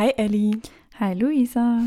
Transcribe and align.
Hi 0.00 0.14
Ellie. 0.16 0.58
Hi 0.98 1.12
Luisa. 1.12 1.82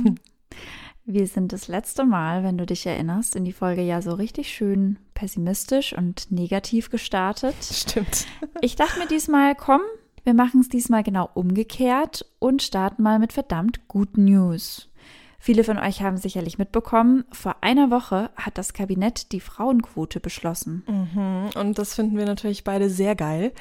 Wir 1.04 1.26
sind 1.26 1.52
das 1.52 1.68
letzte 1.68 2.06
Mal, 2.06 2.44
wenn 2.44 2.60
du 2.60 2.66
dich 2.68 2.86
erinnerst, 2.86 3.36
in 3.36 3.44
die 3.44 3.54
Folge 3.54 3.82
ja 3.82 4.04
so 4.04 4.14
richtig 4.14 4.50
schön 4.50 5.00
pessimistisch 5.16 5.98
und 5.98 6.32
negativ 6.32 6.92
gestartet. 6.92 7.56
Stimmt. 7.60 8.28
Ich 8.62 8.76
dachte 8.76 9.00
mir 9.00 9.08
diesmal, 9.08 9.56
komm, 9.56 9.82
wir 10.24 10.36
machen 10.36 10.62
es 10.62 10.70
diesmal 10.70 11.02
genau 11.02 11.28
umgekehrt 11.34 12.24
und 12.38 12.62
starten 12.62 13.02
mal 13.02 13.18
mit 13.18 13.34
verdammt 13.34 13.88
guten 13.88 14.26
News. 14.26 14.92
Viele 15.40 15.64
von 15.64 15.80
euch 15.80 16.04
haben 16.04 16.18
sicherlich 16.18 16.60
mitbekommen, 16.60 17.26
vor 17.32 17.56
einer 17.62 17.90
Woche 17.90 18.30
hat 18.36 18.60
das 18.60 18.74
Kabinett 18.74 19.32
die 19.32 19.40
Frauenquote 19.40 20.20
beschlossen. 20.20 20.84
Mhm. 20.88 21.50
Und 21.60 21.80
das 21.80 21.96
finden 21.96 22.16
wir 22.16 22.26
natürlich 22.26 22.64
beide 22.64 22.92
sehr 22.92 23.16
geil. 23.16 23.54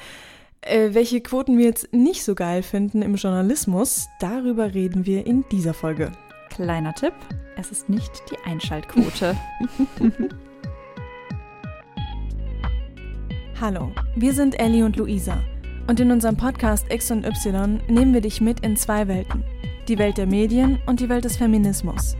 Äh, 0.65 0.93
welche 0.93 1.19
Quoten 1.19 1.57
wir 1.57 1.65
jetzt 1.65 1.91
nicht 1.91 2.23
so 2.23 2.35
geil 2.35 2.63
finden 2.63 3.01
im 3.01 3.15
Journalismus, 3.15 4.07
darüber 4.19 4.73
reden 4.73 5.05
wir 5.05 5.25
in 5.27 5.43
dieser 5.51 5.73
Folge. 5.73 6.11
Kleiner 6.49 6.93
Tipp, 6.93 7.13
es 7.57 7.69
ist 7.71 7.89
nicht 7.89 8.23
die 8.31 8.37
Einschaltquote. 8.49 9.35
Hallo, 13.59 13.91
wir 14.15 14.33
sind 14.33 14.57
Ellie 14.57 14.85
und 14.85 14.95
Luisa. 14.95 15.37
Und 15.87 15.99
in 15.99 16.11
unserem 16.11 16.37
Podcast 16.37 16.85
X 16.89 17.11
und 17.11 17.25
Y 17.25 17.81
nehmen 17.89 18.13
wir 18.13 18.21
dich 18.21 18.39
mit 18.39 18.61
in 18.61 18.77
zwei 18.77 19.09
Welten. 19.09 19.43
Die 19.89 19.97
Welt 19.97 20.17
der 20.17 20.27
Medien 20.27 20.79
und 20.85 21.01
die 21.01 21.09
Welt 21.09 21.25
des 21.25 21.35
Feminismus. 21.35 22.15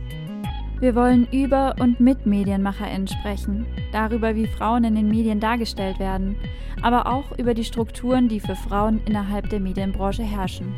Wir 0.84 0.96
wollen 0.96 1.30
über 1.32 1.76
und 1.80 2.02
mit 2.02 2.26
MedienmacherInnen 2.26 3.08
sprechen, 3.08 3.66
darüber, 3.94 4.36
wie 4.36 4.48
Frauen 4.48 4.84
in 4.84 4.96
den 4.96 5.08
Medien 5.08 5.40
dargestellt 5.40 5.98
werden, 5.98 6.36
aber 6.82 7.08
auch 7.08 7.32
über 7.38 7.54
die 7.54 7.64
Strukturen, 7.64 8.28
die 8.28 8.42
für 8.42 8.58
Frauen 8.58 9.00
innerhalb 9.06 9.50
der 9.50 9.62
Medienbranche 9.62 10.24
herrschen. 10.24 10.76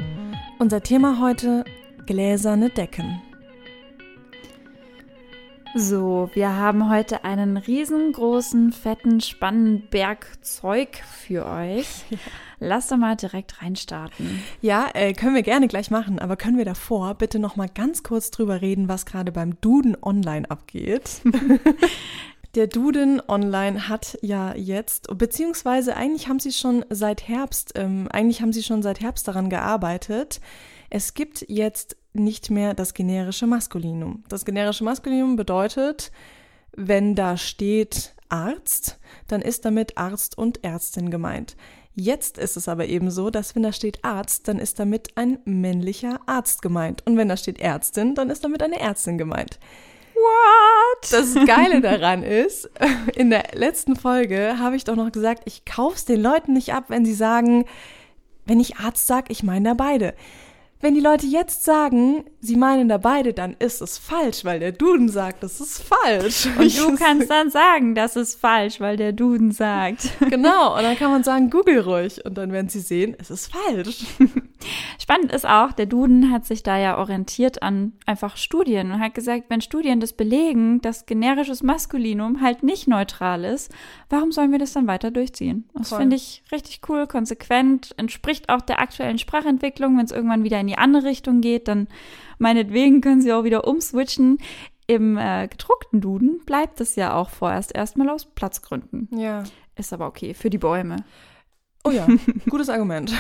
Unser 0.60 0.82
Thema 0.82 1.20
heute: 1.20 1.66
gläserne 2.06 2.70
Decken. 2.70 3.20
So, 5.78 6.30
wir 6.34 6.56
haben 6.56 6.90
heute 6.90 7.26
einen 7.26 7.58
riesengroßen, 7.58 8.72
fetten, 8.72 9.20
spannenden 9.20 9.90
Berg 9.90 10.26
Zeug 10.42 11.04
für 11.06 11.46
euch. 11.46 11.88
Ja. 12.12 12.18
Lass 12.68 12.88
doch 12.88 12.96
mal 12.96 13.18
direkt 13.18 13.62
reinstarten. 13.62 14.42
Ja, 14.62 14.88
äh, 14.94 15.12
können 15.12 15.36
wir 15.36 15.44
gerne 15.44 15.68
gleich 15.68 15.92
machen, 15.92 16.20
aber 16.20 16.38
können 16.38 16.58
wir 16.58 16.64
davor 16.64 17.16
bitte 17.16 17.38
noch 17.38 17.58
mal 17.58 17.68
ganz 17.68 18.02
kurz 18.02 18.32
drüber 18.32 18.62
reden, 18.62 18.88
was 18.88 19.06
gerade 19.06 19.34
beim 19.34 19.60
Duden 19.60 19.98
Online 20.02 20.50
abgeht? 20.50 21.22
Der 22.56 22.68
Duden 22.68 23.22
Online 23.28 23.90
hat 23.90 24.18
ja 24.22 24.56
jetzt, 24.56 25.10
beziehungsweise 25.18 25.98
eigentlich 25.98 26.30
haben 26.30 26.40
sie 26.40 26.54
schon 26.54 26.86
seit 26.90 27.28
Herbst, 27.28 27.74
ähm, 27.76 28.08
eigentlich 28.10 28.42
haben 28.42 28.54
sie 28.54 28.64
schon 28.64 28.82
seit 28.82 29.02
Herbst 29.02 29.28
daran 29.28 29.50
gearbeitet. 29.50 30.40
Es 30.90 31.14
gibt 31.14 31.46
jetzt 31.50 31.98
nicht 32.16 32.50
mehr 32.50 32.74
das 32.74 32.94
generische 32.94 33.48
Maskulinum. 33.48 34.24
Das 34.30 34.46
generische 34.46 34.84
Maskulinum 34.84 35.36
bedeutet, 35.36 36.12
wenn 36.76 37.16
da 37.16 37.38
steht 37.38 38.16
Arzt, 38.30 39.00
dann 39.28 39.42
ist 39.42 39.66
damit 39.66 39.98
Arzt 39.98 40.38
und 40.38 40.64
Ärztin 40.64 41.10
gemeint. 41.12 41.56
Jetzt 41.94 42.38
ist 42.38 42.58
es 42.58 42.68
aber 42.68 42.88
eben 42.88 43.10
so, 43.10 43.30
dass 43.30 43.56
wenn 43.56 43.64
da 43.64 43.72
steht 43.72 44.04
Arzt, 44.04 44.50
dann 44.50 44.60
ist 44.60 44.80
damit 44.80 45.16
ein 45.16 45.40
männlicher 45.46 46.20
Arzt 46.26 46.62
gemeint. 46.62 47.06
Und 47.06 47.16
wenn 47.16 47.30
da 47.30 47.38
steht 47.38 47.60
Ärztin, 47.60 48.16
dann 48.16 48.30
ist 48.30 48.44
damit 48.44 48.62
eine 48.62 48.80
Ärztin 48.80 49.18
gemeint. 49.18 49.60
What? 50.14 51.12
Das 51.12 51.34
Geile 51.46 51.80
daran 51.80 52.24
ist, 52.24 52.70
in 53.16 53.30
der 53.30 53.46
letzten 53.54 53.96
Folge 53.96 54.60
habe 54.60 54.76
ich 54.76 54.84
doch 54.84 54.98
noch 54.98 55.12
gesagt, 55.12 55.44
ich 55.46 55.64
kaufe 55.64 55.96
es 55.96 56.06
den 56.06 56.22
Leuten 56.22 56.54
nicht 56.54 56.74
ab, 56.74 56.86
wenn 56.90 57.06
sie 57.06 57.14
sagen, 57.14 57.66
wenn 58.46 58.60
ich 58.60 58.78
Arzt 58.78 59.08
sage, 59.08 59.32
ich 59.32 59.44
meine 59.44 59.70
da 59.70 59.74
beide. 59.74 60.14
Wenn 60.86 60.94
die 60.94 61.02
Leute 61.02 61.26
jetzt 61.26 61.64
sagen, 61.64 62.26
sie 62.42 62.56
meinen 62.56 62.90
da 62.90 63.00
beide, 63.00 63.34
dann 63.34 63.56
ist 63.58 63.82
es 63.82 63.98
falsch, 63.98 64.46
weil 64.46 64.60
der 64.60 64.72
Duden 64.72 65.10
sagt, 65.10 65.42
das 65.42 65.60
ist 65.60 65.82
falsch. 65.82 66.48
Und 66.60 66.78
du 66.78 66.96
kannst 66.96 67.28
dann 67.28 67.50
sagen, 67.50 67.96
das 67.96 68.16
ist 68.16 68.40
falsch, 68.40 68.80
weil 68.80 68.96
der 68.96 69.12
Duden 69.12 69.52
sagt. 69.52 70.12
Genau, 70.30 70.78
und 70.78 70.84
dann 70.84 70.96
kann 70.96 71.10
man 71.10 71.24
sagen, 71.24 71.50
google 71.50 71.80
ruhig. 71.80 72.24
Und 72.24 72.38
dann 72.38 72.52
werden 72.52 72.70
sie 72.70 72.82
sehen, 72.82 73.16
es 73.18 73.32
ist 73.32 73.52
falsch. 73.52 74.06
Spannend 75.00 75.32
ist 75.32 75.48
auch, 75.48 75.72
der 75.72 75.86
Duden 75.86 76.32
hat 76.32 76.46
sich 76.46 76.64
da 76.64 76.78
ja 76.78 76.98
orientiert 76.98 77.62
an 77.62 77.94
einfach 78.06 78.38
Studien 78.38 78.92
und 78.92 79.00
hat 79.00 79.14
gesagt, 79.14 79.46
wenn 79.50 79.62
Studien 79.62 80.00
das 80.00 80.14
belegen, 80.14 80.82
dass 80.82 81.06
generisches 81.06 81.64
Maskulinum 81.64 82.42
halt 82.42 82.64
nicht 82.64 82.88
neutral 82.88 83.44
ist, 83.44 83.72
warum 84.10 84.32
sollen 84.32 84.52
wir 84.52 84.60
das 84.60 84.74
dann 84.74 84.88
weiter 84.88 85.12
durchziehen? 85.12 85.70
Das 85.74 85.94
finde 85.94 86.16
ich 86.16 86.44
richtig 86.52 86.82
cool, 86.90 87.08
konsequent, 87.08 87.94
entspricht 87.98 88.50
auch 88.50 88.62
der 88.62 88.80
aktuellen 88.80 89.18
Sprachentwicklung. 89.18 89.98
Wenn 89.98 90.06
es 90.06 90.12
irgendwann 90.12 90.44
wieder 90.44 90.60
in 90.60 90.68
die 90.68 90.78
andere 90.78 91.06
Richtung 91.06 91.42
geht, 91.42 91.68
dann 91.68 91.88
meinetwegen 92.40 93.02
können 93.02 93.22
sie 93.22 93.34
auch 93.34 93.44
wieder 93.44 93.68
umswitchen. 93.68 94.38
Im 94.88 95.18
äh, 95.18 95.48
gedruckten 95.48 96.00
Duden 96.00 96.42
bleibt 96.46 96.80
es 96.80 96.96
ja 96.96 97.16
auch 97.16 97.30
vorerst 97.30 97.74
erstmal 97.76 98.10
aus 98.10 98.26
Platzgründen. 98.26 99.10
Ja. 99.12 99.44
Ist 99.76 99.94
aber 99.94 100.08
okay 100.08 100.34
für 100.34 100.50
die 100.50 100.60
Bäume. 100.60 100.98
Oh 101.84 101.92
ja, 101.92 102.08
gutes 102.50 102.70
Argument. 102.70 103.14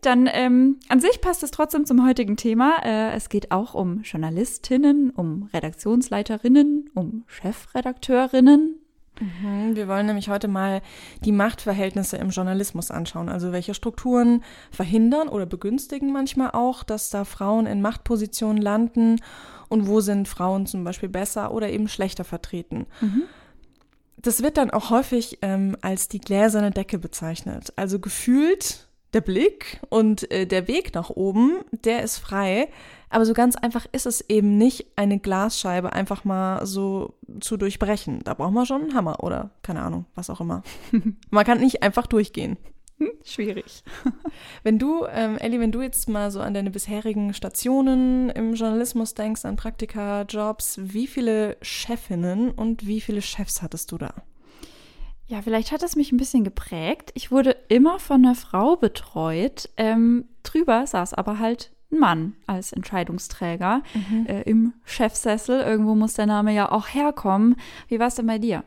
Dann 0.00 0.28
ähm, 0.32 0.78
an 0.88 1.00
sich 1.00 1.20
passt 1.20 1.42
es 1.42 1.50
trotzdem 1.50 1.84
zum 1.84 2.06
heutigen 2.06 2.36
Thema. 2.36 2.76
Äh, 2.84 3.14
es 3.16 3.28
geht 3.28 3.50
auch 3.50 3.74
um 3.74 4.02
Journalistinnen, 4.02 5.10
um 5.10 5.48
Redaktionsleiterinnen, 5.52 6.90
um 6.94 7.24
Chefredakteurinnen. 7.26 8.76
Mhm, 9.20 9.74
wir 9.74 9.88
wollen 9.88 10.06
nämlich 10.06 10.28
heute 10.28 10.48
mal 10.48 10.80
die 11.24 11.32
Machtverhältnisse 11.32 12.16
im 12.16 12.30
Journalismus 12.30 12.90
anschauen. 12.90 13.28
Also 13.28 13.52
welche 13.52 13.74
Strukturen 13.74 14.44
verhindern 14.70 15.28
oder 15.28 15.46
begünstigen 15.46 16.12
manchmal 16.12 16.52
auch, 16.52 16.84
dass 16.84 17.10
da 17.10 17.24
Frauen 17.24 17.66
in 17.66 17.82
Machtpositionen 17.82 18.62
landen 18.62 19.16
und 19.68 19.86
wo 19.86 20.00
sind 20.00 20.28
Frauen 20.28 20.66
zum 20.66 20.84
Beispiel 20.84 21.08
besser 21.08 21.52
oder 21.52 21.70
eben 21.70 21.88
schlechter 21.88 22.24
vertreten. 22.24 22.86
Mhm. 23.00 23.22
Das 24.16 24.42
wird 24.42 24.56
dann 24.56 24.70
auch 24.70 24.90
häufig 24.90 25.38
ähm, 25.42 25.76
als 25.80 26.08
die 26.08 26.20
gläserne 26.20 26.70
Decke 26.70 26.98
bezeichnet. 26.98 27.72
Also 27.76 28.00
gefühlt 28.00 28.87
der 29.12 29.20
Blick 29.20 29.80
und 29.88 30.30
äh, 30.30 30.46
der 30.46 30.68
Weg 30.68 30.94
nach 30.94 31.10
oben, 31.10 31.58
der 31.84 32.02
ist 32.02 32.18
frei. 32.18 32.68
Aber 33.10 33.24
so 33.24 33.32
ganz 33.32 33.56
einfach 33.56 33.86
ist 33.92 34.06
es 34.06 34.20
eben 34.28 34.58
nicht, 34.58 34.86
eine 34.96 35.18
Glasscheibe 35.18 35.92
einfach 35.92 36.24
mal 36.24 36.66
so 36.66 37.14
zu 37.40 37.56
durchbrechen. 37.56 38.20
Da 38.24 38.34
braucht 38.34 38.52
man 38.52 38.66
schon 38.66 38.82
einen 38.82 38.94
Hammer 38.94 39.22
oder 39.22 39.50
keine 39.62 39.82
Ahnung, 39.82 40.04
was 40.14 40.28
auch 40.28 40.40
immer. 40.40 40.62
man 41.30 41.44
kann 41.44 41.60
nicht 41.60 41.82
einfach 41.82 42.06
durchgehen. 42.06 42.58
Schwierig. 43.24 43.84
Wenn 44.62 44.78
du, 44.78 45.06
ähm, 45.10 45.38
Ellie, 45.38 45.60
wenn 45.60 45.70
du 45.70 45.82
jetzt 45.82 46.08
mal 46.08 46.32
so 46.32 46.40
an 46.40 46.54
deine 46.54 46.70
bisherigen 46.70 47.32
Stationen 47.32 48.28
im 48.30 48.54
Journalismus 48.54 49.14
denkst, 49.14 49.44
an 49.44 49.54
Praktika, 49.54 50.22
Jobs, 50.22 50.78
wie 50.82 51.06
viele 51.06 51.56
Chefinnen 51.62 52.50
und 52.50 52.86
wie 52.86 53.00
viele 53.00 53.22
Chefs 53.22 53.62
hattest 53.62 53.92
du 53.92 53.98
da? 53.98 54.14
Ja, 55.28 55.42
vielleicht 55.42 55.72
hat 55.72 55.82
es 55.82 55.94
mich 55.94 56.10
ein 56.10 56.16
bisschen 56.16 56.42
geprägt. 56.42 57.10
Ich 57.14 57.30
wurde 57.30 57.54
immer 57.68 57.98
von 57.98 58.24
einer 58.24 58.34
Frau 58.34 58.76
betreut. 58.76 59.68
Ähm, 59.76 60.24
drüber 60.42 60.86
saß 60.86 61.12
aber 61.14 61.38
halt 61.38 61.70
ein 61.92 61.98
Mann 61.98 62.34
als 62.46 62.72
Entscheidungsträger 62.72 63.82
mhm. 63.94 64.26
äh, 64.26 64.42
im 64.42 64.72
Chefsessel. 64.84 65.60
Irgendwo 65.60 65.94
muss 65.94 66.14
der 66.14 66.26
Name 66.26 66.54
ja 66.54 66.72
auch 66.72 66.88
herkommen. 66.88 67.56
Wie 67.88 68.00
war 68.00 68.06
es 68.06 68.14
denn 68.14 68.26
bei 68.26 68.38
dir? 68.38 68.64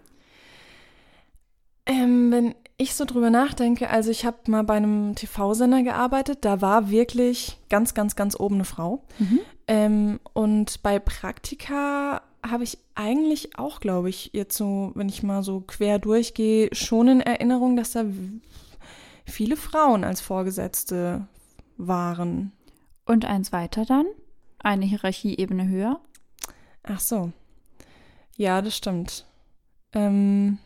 Ähm, 1.87 2.31
wenn 2.31 2.53
ich 2.77 2.93
so 2.93 3.05
drüber 3.05 3.31
nachdenke, 3.31 3.89
also 3.89 4.11
ich 4.11 4.23
habe 4.23 4.37
mal 4.47 4.63
bei 4.63 4.75
einem 4.75 5.15
TV-Sender 5.15 5.81
gearbeitet, 5.81 6.39
da 6.45 6.61
war 6.61 6.91
wirklich 6.91 7.57
ganz, 7.69 7.95
ganz, 7.95 8.15
ganz 8.15 8.39
oben 8.39 8.55
eine 8.55 8.65
Frau. 8.65 9.03
Mhm. 9.17 9.39
Ähm, 9.67 10.19
und 10.33 10.83
bei 10.83 10.99
Praktika 10.99 12.21
habe 12.43 12.63
ich 12.63 12.77
eigentlich 12.95 13.57
auch, 13.57 13.79
glaube 13.79 14.09
ich, 14.09 14.31
jetzt 14.33 14.57
so, 14.57 14.91
wenn 14.95 15.09
ich 15.09 15.23
mal 15.23 15.43
so 15.43 15.61
quer 15.61 15.99
durchgehe, 15.99 16.69
schon 16.73 17.07
in 17.07 17.21
Erinnerung, 17.21 17.75
dass 17.75 17.91
da 17.91 18.05
viele 19.25 19.57
Frauen 19.57 20.03
als 20.03 20.21
Vorgesetzte 20.21 21.27
waren. 21.77 22.51
Und 23.05 23.25
eins 23.25 23.51
weiter 23.51 23.85
dann? 23.85 24.05
Eine 24.59 24.85
Hierarchieebene 24.85 25.67
höher? 25.67 25.99
Ach 26.83 26.99
so. 26.99 27.31
Ja, 28.37 28.61
das 28.61 28.77
stimmt. 28.77 29.25
Ähm, 29.93 30.57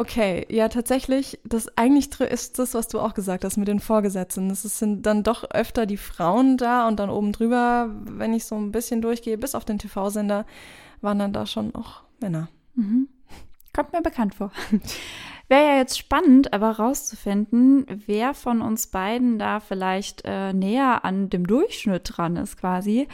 Okay, 0.00 0.46
ja, 0.48 0.70
tatsächlich, 0.70 1.38
das 1.44 1.76
eigentlich 1.76 2.18
ist 2.20 2.58
das, 2.58 2.72
was 2.72 2.88
du 2.88 3.00
auch 3.00 3.12
gesagt 3.12 3.44
hast 3.44 3.58
mit 3.58 3.68
den 3.68 3.80
Vorgesetzten. 3.80 4.48
Es 4.48 4.62
sind 4.62 5.04
dann 5.04 5.22
doch 5.22 5.44
öfter 5.50 5.84
die 5.84 5.98
Frauen 5.98 6.56
da 6.56 6.88
und 6.88 6.98
dann 6.98 7.10
oben 7.10 7.32
drüber, 7.32 7.90
wenn 8.04 8.32
ich 8.32 8.46
so 8.46 8.54
ein 8.56 8.72
bisschen 8.72 9.02
durchgehe, 9.02 9.36
bis 9.36 9.54
auf 9.54 9.66
den 9.66 9.78
TV-Sender, 9.78 10.46
waren 11.02 11.18
dann 11.18 11.34
da 11.34 11.44
schon 11.44 11.74
auch 11.74 12.00
Männer. 12.18 12.48
Mhm. 12.76 13.08
Kommt 13.74 13.92
mir 13.92 14.00
bekannt 14.00 14.34
vor. 14.34 14.50
Wäre 15.48 15.64
ja 15.66 15.76
jetzt 15.76 15.98
spannend, 15.98 16.54
aber 16.54 16.70
rauszufinden, 16.70 17.84
wer 18.06 18.32
von 18.32 18.62
uns 18.62 18.86
beiden 18.86 19.38
da 19.38 19.60
vielleicht 19.60 20.22
äh, 20.24 20.54
näher 20.54 21.04
an 21.04 21.28
dem 21.28 21.46
Durchschnitt 21.46 22.10
dran 22.16 22.36
ist 22.36 22.56
quasi. 22.56 23.06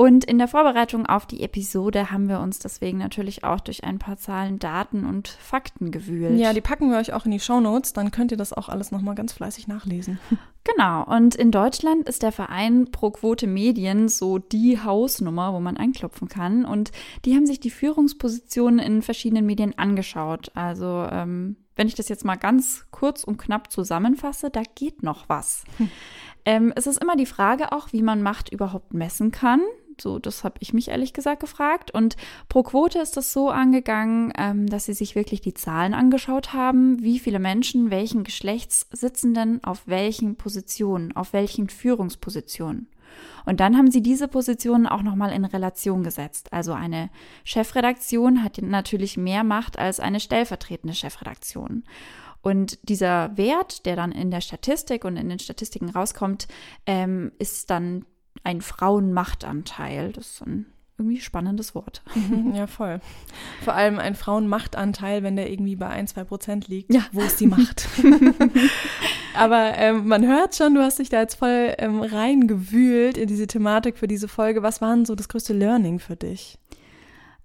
Und 0.00 0.24
in 0.24 0.38
der 0.38 0.46
Vorbereitung 0.46 1.06
auf 1.06 1.26
die 1.26 1.42
Episode 1.42 2.12
haben 2.12 2.28
wir 2.28 2.38
uns 2.38 2.60
deswegen 2.60 2.98
natürlich 2.98 3.42
auch 3.42 3.58
durch 3.58 3.82
ein 3.82 3.98
paar 3.98 4.16
Zahlen, 4.16 4.60
Daten 4.60 5.04
und 5.04 5.26
Fakten 5.26 5.90
gewühlt. 5.90 6.38
Ja, 6.38 6.52
die 6.52 6.60
packen 6.60 6.88
wir 6.88 6.98
euch 6.98 7.12
auch 7.12 7.24
in 7.24 7.32
die 7.32 7.40
Show 7.40 7.58
Notes, 7.58 7.94
dann 7.94 8.12
könnt 8.12 8.30
ihr 8.30 8.36
das 8.36 8.52
auch 8.52 8.68
alles 8.68 8.92
nochmal 8.92 9.16
ganz 9.16 9.32
fleißig 9.32 9.66
nachlesen. 9.66 10.20
Genau, 10.64 11.02
und 11.04 11.34
in 11.34 11.50
Deutschland 11.50 12.06
ist 12.10 12.22
der 12.22 12.30
Verein 12.30 12.90
Pro 12.90 13.10
Quote 13.10 13.46
Medien 13.46 14.10
so 14.10 14.36
die 14.36 14.78
Hausnummer, 14.78 15.54
wo 15.54 15.60
man 15.60 15.78
anklopfen 15.78 16.28
kann. 16.28 16.66
Und 16.66 16.92
die 17.24 17.34
haben 17.34 17.46
sich 17.46 17.58
die 17.58 17.70
Führungspositionen 17.70 18.78
in 18.78 19.00
verschiedenen 19.00 19.46
Medien 19.46 19.78
angeschaut. 19.78 20.50
Also, 20.54 21.08
ähm, 21.10 21.56
wenn 21.74 21.88
ich 21.88 21.94
das 21.94 22.10
jetzt 22.10 22.26
mal 22.26 22.36
ganz 22.36 22.84
kurz 22.90 23.24
und 23.24 23.38
knapp 23.38 23.72
zusammenfasse, 23.72 24.50
da 24.50 24.60
geht 24.74 25.02
noch 25.02 25.30
was. 25.30 25.64
Hm. 25.78 25.90
Ähm, 26.44 26.72
es 26.76 26.86
ist 26.86 27.00
immer 27.00 27.16
die 27.16 27.24
Frage 27.24 27.72
auch, 27.72 27.94
wie 27.94 28.02
man 28.02 28.20
Macht 28.20 28.52
überhaupt 28.52 28.92
messen 28.92 29.30
kann. 29.30 29.62
So, 30.00 30.18
das 30.18 30.44
habe 30.44 30.56
ich 30.60 30.72
mich 30.72 30.88
ehrlich 30.88 31.12
gesagt 31.12 31.40
gefragt. 31.40 31.90
Und 31.90 32.16
pro 32.48 32.62
Quote 32.62 32.98
ist 32.98 33.16
das 33.16 33.32
so 33.32 33.50
angegangen, 33.50 34.32
ähm, 34.36 34.66
dass 34.66 34.86
sie 34.86 34.94
sich 34.94 35.14
wirklich 35.14 35.40
die 35.40 35.54
Zahlen 35.54 35.94
angeschaut 35.94 36.52
haben, 36.52 37.02
wie 37.02 37.18
viele 37.18 37.38
Menschen 37.38 37.90
welchen 37.90 38.24
Geschlechts 38.24 38.86
sitzen 38.92 39.34
denn 39.34 39.62
auf 39.64 39.82
welchen 39.86 40.36
Positionen, 40.36 41.14
auf 41.16 41.32
welchen 41.32 41.68
Führungspositionen. 41.68 42.88
Und 43.46 43.60
dann 43.60 43.76
haben 43.76 43.90
sie 43.90 44.02
diese 44.02 44.28
Positionen 44.28 44.86
auch 44.86 45.02
nochmal 45.02 45.32
in 45.32 45.44
Relation 45.44 46.02
gesetzt. 46.02 46.52
Also 46.52 46.72
eine 46.72 47.10
Chefredaktion 47.44 48.44
hat 48.44 48.60
natürlich 48.60 49.16
mehr 49.16 49.44
Macht 49.44 49.78
als 49.78 50.00
eine 50.00 50.20
stellvertretende 50.20 50.94
Chefredaktion. 50.94 51.84
Und 52.42 52.78
dieser 52.88 53.36
Wert, 53.36 53.86
der 53.86 53.96
dann 53.96 54.12
in 54.12 54.30
der 54.30 54.40
Statistik 54.40 55.04
und 55.04 55.16
in 55.16 55.28
den 55.28 55.38
Statistiken 55.38 55.90
rauskommt, 55.90 56.46
ähm, 56.86 57.32
ist 57.38 57.70
dann 57.70 58.04
ein 58.44 58.60
Frauenmachtanteil. 58.60 60.12
Das 60.12 60.26
ist 60.26 60.42
ein 60.42 60.66
irgendwie 60.98 61.20
spannendes 61.20 61.74
Wort. 61.74 62.02
Ja, 62.54 62.66
voll. 62.66 63.00
Vor 63.62 63.74
allem 63.74 63.98
ein 63.98 64.14
Frauenmachtanteil, 64.14 65.22
wenn 65.22 65.36
der 65.36 65.50
irgendwie 65.50 65.76
bei 65.76 65.88
ein, 65.88 66.08
zwei 66.08 66.24
Prozent 66.24 66.66
liegt. 66.66 66.92
Ja. 66.92 67.02
Wo 67.12 67.20
ist 67.20 67.38
die 67.40 67.46
Macht? 67.46 67.88
Aber 69.34 69.76
ähm, 69.76 70.08
man 70.08 70.26
hört 70.26 70.56
schon, 70.56 70.74
du 70.74 70.82
hast 70.82 70.98
dich 70.98 71.08
da 71.08 71.20
jetzt 71.20 71.36
voll 71.36 71.74
ähm, 71.78 72.00
reingewühlt 72.00 73.16
in 73.16 73.28
diese 73.28 73.46
Thematik 73.46 73.96
für 73.96 74.08
diese 74.08 74.26
Folge. 74.26 74.62
Was 74.62 74.80
war 74.80 74.94
denn 74.94 75.04
so 75.04 75.14
das 75.14 75.28
größte 75.28 75.52
Learning 75.52 76.00
für 76.00 76.16
dich? 76.16 76.58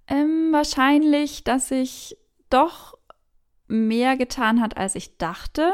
Ähm, 0.08 0.48
wahrscheinlich, 0.50 1.44
dass 1.44 1.68
sich 1.68 2.16
doch 2.50 2.98
mehr 3.68 4.16
getan 4.16 4.60
hat, 4.60 4.76
als 4.76 4.96
ich 4.96 5.16
dachte. 5.16 5.72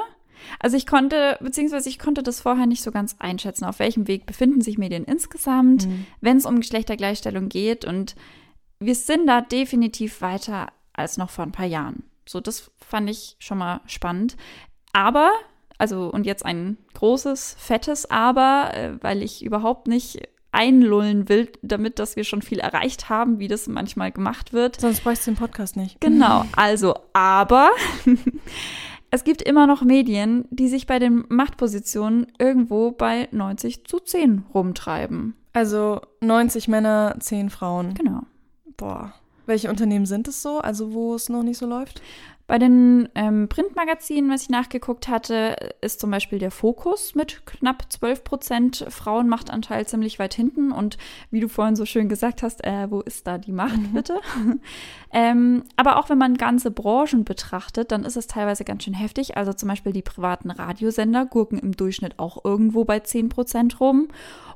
Also 0.59 0.77
ich 0.77 0.87
konnte, 0.87 1.39
beziehungsweise 1.41 1.89
ich 1.89 1.99
konnte 1.99 2.23
das 2.23 2.41
vorher 2.41 2.67
nicht 2.67 2.83
so 2.83 2.91
ganz 2.91 3.17
einschätzen, 3.19 3.65
auf 3.65 3.79
welchem 3.79 4.09
Weg 4.09 4.27
befinden 4.27 4.61
sich 4.61 4.79
Medien 4.79 5.05
insgesamt, 5.05 5.87
mhm. 5.87 6.07
wenn 6.21 6.37
es 6.37 6.47
um 6.47 6.57
Geschlechtergleichstellung 6.57 7.49
geht. 7.49 7.85
Und 7.85 8.15
wir 8.79 8.95
sind 8.95 9.27
da 9.27 9.41
definitiv 9.41 10.21
weiter 10.21 10.69
als 10.93 11.17
noch 11.17 11.31
vor 11.31 11.45
ein 11.45 11.53
paar 11.53 11.67
Jahren. 11.67 12.05
So, 12.27 12.41
das 12.41 12.71
fand 12.79 13.11
ich 13.11 13.37
schon 13.39 13.59
mal 13.59 13.81
spannend. 13.87 14.37
Aber, 14.93 15.31
also, 15.79 16.11
und 16.11 16.27
jetzt 16.27 16.45
ein 16.45 16.77
großes, 16.95 17.57
fettes 17.59 18.11
Aber, 18.11 18.71
äh, 18.75 18.93
weil 19.03 19.23
ich 19.23 19.45
überhaupt 19.45 19.87
nicht 19.87 20.29
einlullen 20.53 21.29
will, 21.29 21.51
damit, 21.63 21.99
dass 21.99 22.17
wir 22.17 22.25
schon 22.25 22.43
viel 22.43 22.59
erreicht 22.59 23.09
haben, 23.09 23.39
wie 23.39 23.49
das 23.49 23.69
manchmal 23.69 24.11
gemacht 24.11 24.53
wird. 24.53 24.81
Sonst 24.81 25.03
bräuchst 25.05 25.27
du 25.27 25.33
den 25.33 25.37
Podcast 25.37 25.77
nicht. 25.77 26.01
Genau, 26.01 26.45
also 26.57 26.95
aber 27.13 27.71
es 29.11 29.25
gibt 29.25 29.43
immer 29.43 29.67
noch 29.67 29.83
Medien, 29.83 30.45
die 30.51 30.69
sich 30.69 30.87
bei 30.87 30.99
den 30.99 31.25
Machtpositionen 31.29 32.27
irgendwo 32.39 32.93
bei 32.93 33.29
90 33.33 33.85
zu 33.87 33.99
10 33.99 34.45
rumtreiben. 34.55 35.35
Also 35.53 36.01
90 36.21 36.69
Männer, 36.69 37.17
10 37.19 37.51
Frauen. 37.51 37.95
Genau. 37.95 38.23
Boah. 38.77 39.15
Welche 39.47 39.69
Unternehmen 39.69 40.07
sind 40.07 40.29
es 40.29 40.43
so, 40.43 40.59
also 40.59 40.93
wo 40.93 41.15
es 41.15 41.29
noch 41.29 41.43
nicht 41.43 41.59
so 41.59 41.67
läuft? 41.67 42.01
Bei 42.51 42.59
den 42.59 43.09
ähm, 43.15 43.49
Printmagazinen, 43.49 44.29
was 44.29 44.43
ich 44.43 44.49
nachgeguckt 44.49 45.07
hatte, 45.07 45.55
ist 45.83 46.01
zum 46.01 46.11
Beispiel 46.11 46.41
der 46.41 46.51
Fokus 46.51 47.15
mit 47.15 47.47
knapp 47.47 47.85
12 47.93 48.25
Prozent 48.25 48.87
Frauenmachtanteil 48.89 49.87
ziemlich 49.87 50.19
weit 50.19 50.35
hinten. 50.35 50.73
Und 50.73 50.99
wie 51.31 51.39
du 51.39 51.49
vorhin 51.49 51.77
so 51.77 51.85
schön 51.85 52.09
gesagt 52.09 52.43
hast, 52.43 52.65
äh, 52.65 52.91
wo 52.91 53.03
ist 53.03 53.29
da 53.29 53.39
die 53.39 53.53
Macht 53.53 53.77
mhm. 53.77 53.93
bitte? 53.93 54.19
ähm, 55.13 55.63
aber 55.77 55.97
auch 55.97 56.09
wenn 56.09 56.19
man 56.19 56.35
ganze 56.35 56.73
Branchen 56.73 57.23
betrachtet, 57.23 57.93
dann 57.93 58.05
ist 58.05 58.17
es 58.17 58.27
teilweise 58.27 58.65
ganz 58.65 58.83
schön 58.83 58.95
heftig. 58.95 59.37
Also 59.37 59.53
zum 59.53 59.69
Beispiel 59.69 59.93
die 59.93 60.03
privaten 60.03 60.51
Radiosender 60.51 61.27
gurken 61.27 61.61
im 61.61 61.77
Durchschnitt 61.77 62.19
auch 62.19 62.45
irgendwo 62.45 62.85
bei 62.85 62.99
10 62.99 63.29
Prozent 63.29 63.79
rum 63.79 64.09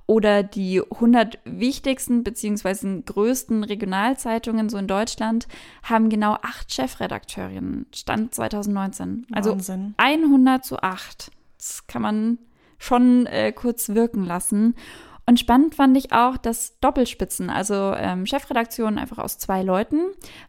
oder 0.07 0.43
die 0.43 0.83
100 0.83 1.39
wichtigsten 1.45 2.25
bzw. 2.25 3.03
größten 3.07 3.65
Regionalzeitungen 3.65 4.69
so 4.69 4.77
in 4.77 4.87
Deutschland 4.87 5.49
haben 5.83 6.11
genau 6.11 6.37
acht 6.43 6.73
Chefredakteurinnen. 6.73 7.84
Stand 7.93 8.35
2019. 8.35 9.27
Also 9.33 9.53
Wahnsinn. 9.53 9.95
100 9.97 10.65
zu 10.65 10.83
8. 10.83 11.31
Das 11.57 11.87
kann 11.87 12.03
man 12.03 12.39
schon 12.79 13.27
äh, 13.27 13.53
kurz 13.53 13.91
wirken 13.91 14.25
lassen. 14.25 14.75
Und 15.27 15.41
spannend 15.41 15.75
fand 15.75 15.97
ich 15.97 16.13
auch, 16.13 16.37
dass 16.37 16.79
Doppelspitzen, 16.81 17.49
also 17.49 17.95
ähm, 17.97 18.27
Chefredaktionen 18.27 18.99
einfach 18.99 19.19
aus 19.19 19.39
zwei 19.39 19.63
Leuten, 19.63 20.03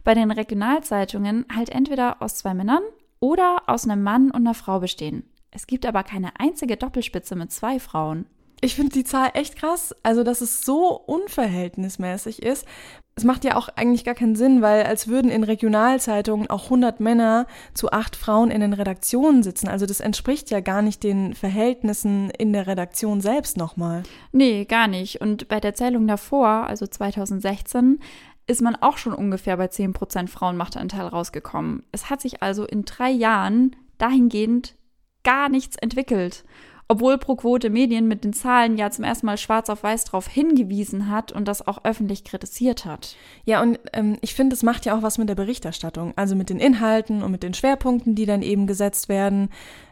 bei 0.04 0.14
den 0.14 0.30
Regionalzeitungen 0.30 1.46
halt 1.54 1.70
entweder 1.70 2.20
aus 2.20 2.36
zwei 2.36 2.52
Männern 2.52 2.82
oder 3.18 3.62
aus 3.68 3.84
einem 3.84 4.02
Mann 4.02 4.30
und 4.30 4.46
einer 4.46 4.54
Frau 4.54 4.80
bestehen. 4.80 5.24
Es 5.50 5.66
gibt 5.66 5.86
aber 5.86 6.02
keine 6.02 6.38
einzige 6.38 6.76
Doppelspitze 6.76 7.36
mit 7.36 7.50
zwei 7.50 7.80
Frauen. 7.80 8.26
Ich 8.60 8.74
finde 8.74 8.92
die 8.92 9.04
Zahl 9.04 9.30
echt 9.34 9.56
krass, 9.56 9.94
also 10.02 10.24
dass 10.24 10.40
es 10.40 10.62
so 10.62 10.90
unverhältnismäßig 10.92 12.42
ist. 12.42 12.66
Es 13.14 13.24
macht 13.24 13.44
ja 13.44 13.56
auch 13.56 13.68
eigentlich 13.68 14.04
gar 14.04 14.14
keinen 14.14 14.36
Sinn, 14.36 14.60
weil 14.60 14.84
als 14.84 15.08
würden 15.08 15.30
in 15.30 15.42
Regionalzeitungen 15.42 16.50
auch 16.50 16.64
100 16.64 17.00
Männer 17.00 17.46
zu 17.72 17.90
acht 17.90 18.14
Frauen 18.16 18.50
in 18.50 18.60
den 18.60 18.74
Redaktionen 18.74 19.42
sitzen. 19.42 19.68
Also 19.68 19.86
das 19.86 20.00
entspricht 20.00 20.50
ja 20.50 20.60
gar 20.60 20.82
nicht 20.82 21.02
den 21.02 21.34
Verhältnissen 21.34 22.30
in 22.30 22.52
der 22.52 22.66
Redaktion 22.66 23.20
selbst 23.20 23.56
nochmal. 23.56 24.02
Nee, 24.32 24.64
gar 24.66 24.86
nicht. 24.86 25.20
Und 25.20 25.48
bei 25.48 25.60
der 25.60 25.74
Zählung 25.74 26.06
davor, 26.06 26.66
also 26.66 26.86
2016, 26.86 28.00
ist 28.46 28.62
man 28.62 28.76
auch 28.76 28.98
schon 28.98 29.14
ungefähr 29.14 29.56
bei 29.56 29.66
10% 29.66 30.28
Frauenmachtanteil 30.28 31.06
rausgekommen. 31.06 31.84
Es 31.92 32.10
hat 32.10 32.20
sich 32.20 32.42
also 32.42 32.64
in 32.64 32.84
drei 32.84 33.10
Jahren 33.10 33.76
dahingehend 33.98 34.76
gar 35.24 35.48
nichts 35.48 35.76
entwickelt 35.76 36.44
obwohl 36.88 37.18
ProQuote 37.18 37.70
Medien 37.70 38.06
mit 38.06 38.24
den 38.24 38.32
Zahlen 38.32 38.76
ja 38.76 38.90
zum 38.90 39.04
ersten 39.04 39.26
Mal 39.26 39.38
schwarz 39.38 39.68
auf 39.70 39.82
weiß 39.82 40.04
darauf 40.04 40.28
hingewiesen 40.28 41.10
hat 41.10 41.32
und 41.32 41.48
das 41.48 41.66
auch 41.66 41.84
öffentlich 41.84 42.24
kritisiert 42.24 42.84
hat. 42.84 43.16
Ja, 43.44 43.60
und 43.62 43.78
ähm, 43.92 44.16
ich 44.20 44.34
finde, 44.34 44.54
es 44.54 44.62
macht 44.62 44.86
ja 44.86 44.96
auch 44.96 45.02
was 45.02 45.18
mit 45.18 45.28
der 45.28 45.34
Berichterstattung, 45.34 46.12
also 46.16 46.36
mit 46.36 46.50
den 46.50 46.60
Inhalten 46.60 47.22
und 47.22 47.32
mit 47.32 47.42
den 47.42 47.54
Schwerpunkten, 47.54 48.14
die 48.14 48.26
dann 48.26 48.42
eben 48.42 48.66
gesetzt 48.66 49.08
werden. 49.08 49.50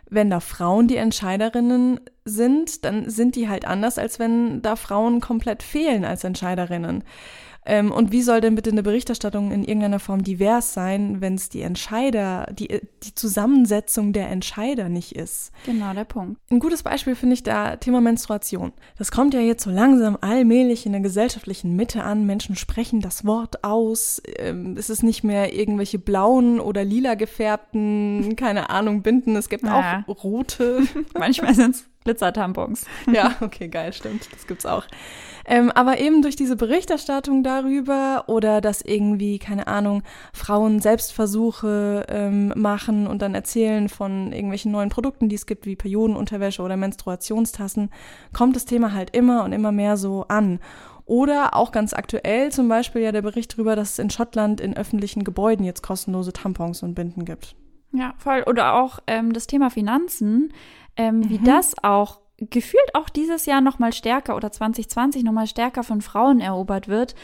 Wenn 0.09 0.31
da 0.31 0.39
Frauen 0.39 0.87
die 0.87 0.97
Entscheiderinnen 0.97 1.99
sind, 2.25 2.85
dann 2.85 3.11
sind 3.11 3.35
die 3.35 3.49
halt 3.49 3.65
anders, 3.65 3.99
als 3.99 4.19
wenn 4.19 4.63
da 4.63 4.77
Frauen 4.77 5.21
komplett 5.21 5.63
fehlen 5.63 6.05
als 6.05 6.23
Entscheiderinnen. 6.23 7.03
Ähm, 7.67 7.93
und 7.93 8.13
wie 8.13 8.23
soll 8.23 8.41
denn 8.41 8.55
bitte 8.55 8.71
eine 8.71 8.83
Berichterstattung 8.83 9.51
in 9.51 9.65
irgendeiner 9.65 9.99
Form 9.99 10.23
divers 10.23 10.75
sein, 10.75 11.21
wenn 11.21 11.35
es 11.35 11.49
die 11.49 11.63
Entscheider, 11.63 12.47
die, 12.53 12.69
die 13.03 13.15
Zusammensetzung 13.15 14.13
der 14.13 14.31
Entscheider 14.31 14.89
nicht 14.89 15.13
ist? 15.13 15.53
Genau, 15.65 15.93
der 15.95 16.05
Punkt. 16.05 16.39
Ein 16.51 16.61
gutes 16.61 16.83
Beispiel 16.83 17.15
finde 17.15 17.35
ich 17.35 17.43
da 17.43 17.77
Thema 17.77 18.01
Menstruation. 18.01 18.73
Das 18.99 19.11
kommt 19.11 19.35
ja 19.35 19.41
jetzt 19.41 19.65
so 19.65 19.71
langsam 19.71 20.19
allmählich 20.21 20.87
in 20.87 20.93
der 20.93 21.01
gesellschaftlichen 21.01 21.75
Mitte 21.75 22.05
an. 22.05 22.27
Menschen 22.27 22.57
sprechen 22.57 23.01
das 23.01 23.25
Wort 23.25 23.65
aus. 23.65 24.23
Ähm, 24.37 24.77
es 24.79 24.91
ist 24.91 25.03
nicht 25.03 25.25
mehr 25.25 25.55
irgendwelche 25.55 25.99
blauen 25.99 26.61
oder 26.61 26.85
lila 26.85 27.15
gefärbten, 27.15 28.37
keine 28.37 28.71
Ahnung, 28.71 29.03
Binden. 29.03 29.37
Es 29.37 29.49
gibt 29.49 29.65
ja. 29.65 30.05
auch 30.07 30.25
rote. 30.25 30.83
Manchmal 31.19 31.55
sind 31.55 31.77
es 31.77 31.85
Glitzertampons. 32.05 32.87
ja, 33.13 33.35
okay, 33.41 33.69
geil, 33.69 33.93
stimmt. 33.93 34.29
Das 34.33 34.47
gibt's 34.47 34.67
auch. 34.67 34.85
Ähm, 35.47 35.71
aber 35.71 35.99
eben 35.99 36.23
durch 36.23 36.37
diese 36.37 36.57
Berichterstattung 36.57 37.43
darüber 37.43 38.25
oder 38.29 38.61
dass 38.61 38.81
irgendwie, 38.81 39.39
keine 39.39 39.67
Ahnung, 39.67 40.03
Frauen 40.33 40.81
Selbstversuche 40.81 42.07
ähm, 42.09 42.53
machen 42.57 43.07
und 43.07 43.21
dann 43.21 43.35
erzählen 43.35 43.89
von 43.89 44.33
irgendwelchen 44.33 44.73
neuen 44.73 44.89
Produkten, 44.89 45.29
die 45.29 45.35
es 45.35 45.47
gibt, 45.47 45.67
wie 45.67 45.77
Periodenunterwäsche 45.77 46.63
oder 46.63 46.77
Menstruationstassen, 46.77 47.91
kommt 48.33 48.57
das 48.57 48.65
Thema 48.65 48.93
halt 48.93 49.15
immer 49.15 49.45
und 49.45 49.53
immer 49.53 49.73
mehr 49.73 49.97
so 49.97 50.25
an. 50.29 50.61
Oder 51.07 51.55
auch 51.55 51.73
ganz 51.73 51.93
aktuell 51.93 52.51
zum 52.51 52.69
Beispiel 52.69 53.03
ja 53.03 53.13
der 53.13 53.21
Bericht 53.23 53.55
darüber, 53.55 53.77
dass 53.77 53.93
es 53.93 53.99
in 53.99 54.09
Schottland 54.09 54.61
in 54.61 54.77
öffentlichen 54.77 55.25
Gebäuden 55.25 55.65
jetzt 55.67 55.83
kostenlose 55.83 56.33
Tampons 56.33 56.83
und 56.83 56.95
Binden 56.95 57.27
gibt. 57.27 57.55
Ja, 57.93 58.15
voll. 58.19 58.43
Oder 58.47 58.75
auch 58.75 58.99
ähm, 59.07 59.33
das 59.33 59.47
Thema 59.47 59.71
Finanzen, 59.71 60.53
ähm, 60.97 61.19
mhm. 61.19 61.31
wie 61.31 61.39
das 61.39 61.75
auch 61.83 62.21
gefühlt 62.39 62.95
auch 62.95 63.09
dieses 63.09 63.47
Jahr 63.47 63.61
noch 63.61 63.79
mal 63.79 63.93
stärker 63.93 64.37
oder 64.37 64.51
2020 64.51 65.23
noch 65.23 65.33
mal 65.33 65.47
stärker 65.47 65.83
von 65.83 66.03
Frauen 66.03 66.41
erobert 66.41 66.89
wird, 66.89 67.15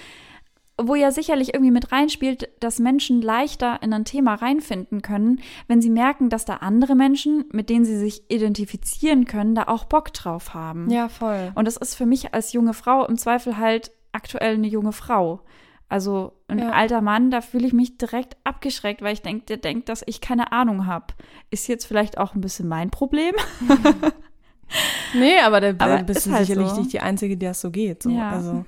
wo 0.83 0.95
ja 0.95 1.11
sicherlich 1.11 1.53
irgendwie 1.53 1.73
mit 1.73 1.93
reinspielt, 1.93 2.49
dass 2.61 2.79
Menschen 2.79 3.21
leichter 3.21 3.83
in 3.83 3.93
ein 3.93 4.05
Thema 4.05 4.35
reinfinden 4.35 5.03
können, 5.03 5.41
wenn 5.69 5.83
sie 5.83 5.91
merken, 5.91 6.31
dass 6.31 6.45
da 6.45 6.57
andere 6.57 6.95
Menschen, 6.95 7.45
mit 7.53 7.69
denen 7.69 7.85
sie 7.85 7.99
sich 7.99 8.31
identifizieren 8.31 9.27
können, 9.27 9.55
da 9.55 9.65
auch 9.65 9.85
Bock 9.85 10.13
drauf 10.13 10.55
haben. 10.55 10.89
Ja, 10.91 11.09
voll. 11.09 11.53
Und 11.55 11.67
das 11.67 11.77
ist 11.77 11.97
für 11.97 12.07
mich 12.07 12.35
als 12.35 12.53
junge 12.53 12.73
Frau 12.75 13.05
im 13.07 13.19
Zweifel 13.19 13.59
halt 13.59 13.93
aktuell 14.13 14.55
eine 14.55 14.69
junge 14.69 14.93
Frau. 14.93 15.41
Also 15.91 16.33
ein 16.47 16.61
ja. 16.61 16.71
alter 16.71 17.01
Mann, 17.01 17.31
da 17.33 17.41
fühle 17.41 17.67
ich 17.67 17.73
mich 17.73 17.99
direkt 17.99 18.37
abgeschreckt, 18.45 19.03
weil 19.03 19.13
ich 19.13 19.23
denke, 19.23 19.45
der 19.47 19.57
denkt, 19.57 19.89
dass 19.89 20.03
ich 20.07 20.21
keine 20.21 20.53
Ahnung 20.53 20.87
habe. 20.87 21.07
Ist 21.51 21.67
jetzt 21.67 21.85
vielleicht 21.85 22.17
auch 22.17 22.35
ein 22.35 22.41
bisschen 22.41 22.69
mein 22.69 22.91
Problem. 22.91 23.35
nee, 25.15 25.39
aber 25.45 25.61
da 25.61 25.71
Aber 25.85 26.03
bist 26.05 26.19
ist 26.21 26.27
du 26.29 26.33
halt 26.33 26.47
sicherlich 26.47 26.71
so. 26.71 26.81
nicht 26.81 26.93
die 26.93 27.01
Einzige, 27.01 27.37
der 27.37 27.51
es 27.51 27.61
so 27.61 27.71
geht. 27.71 28.05
So. 28.05 28.11
Ja. 28.11 28.31
Also, 28.31 28.65